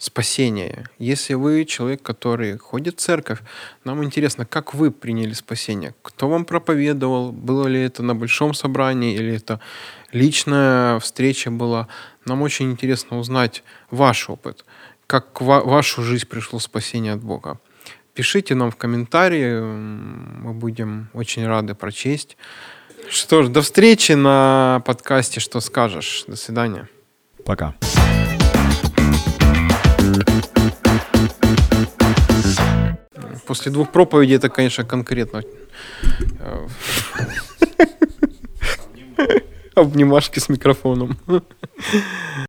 спасение. 0.00 0.86
Если 0.98 1.34
вы 1.34 1.64
человек, 1.66 2.02
который 2.02 2.56
ходит 2.56 2.96
в 2.96 3.00
церковь, 3.00 3.40
нам 3.84 4.02
интересно, 4.02 4.46
как 4.46 4.74
вы 4.74 4.90
приняли 4.90 5.34
спасение. 5.34 5.94
Кто 6.02 6.28
вам 6.28 6.44
проповедовал? 6.44 7.32
Было 7.32 7.68
ли 7.68 7.80
это 7.80 8.02
на 8.02 8.14
большом 8.14 8.54
собрании 8.54 9.14
или 9.14 9.36
это 9.36 9.60
личная 10.10 10.98
встреча 11.00 11.50
была? 11.50 11.86
Нам 12.24 12.42
очень 12.42 12.70
интересно 12.70 13.18
узнать 13.18 13.62
ваш 13.90 14.30
опыт. 14.30 14.64
Как 15.06 15.40
в 15.40 15.44
вашу 15.44 16.02
жизнь 16.02 16.26
пришло 16.26 16.58
спасение 16.58 17.12
от 17.12 17.22
Бога. 17.22 17.58
Пишите 18.14 18.54
нам 18.54 18.70
в 18.70 18.76
комментарии, 18.76 19.60
мы 19.60 20.52
будем 20.52 21.10
очень 21.12 21.46
рады 21.46 21.74
прочесть. 21.74 22.36
Что 23.08 23.42
ж, 23.42 23.48
до 23.48 23.60
встречи 23.60 24.12
на 24.12 24.82
подкасте 24.86 25.40
«Что 25.40 25.60
скажешь?». 25.60 26.24
До 26.26 26.36
свидания. 26.36 26.88
Пока. 27.44 27.74
После 33.46 33.72
двух 33.72 33.90
проповедей 33.90 34.36
это, 34.36 34.48
конечно, 34.48 34.84
конкретно 34.84 35.42
э, 36.38 36.68
обнимашки 39.74 40.38
с 40.38 40.48
микрофоном. 40.48 41.18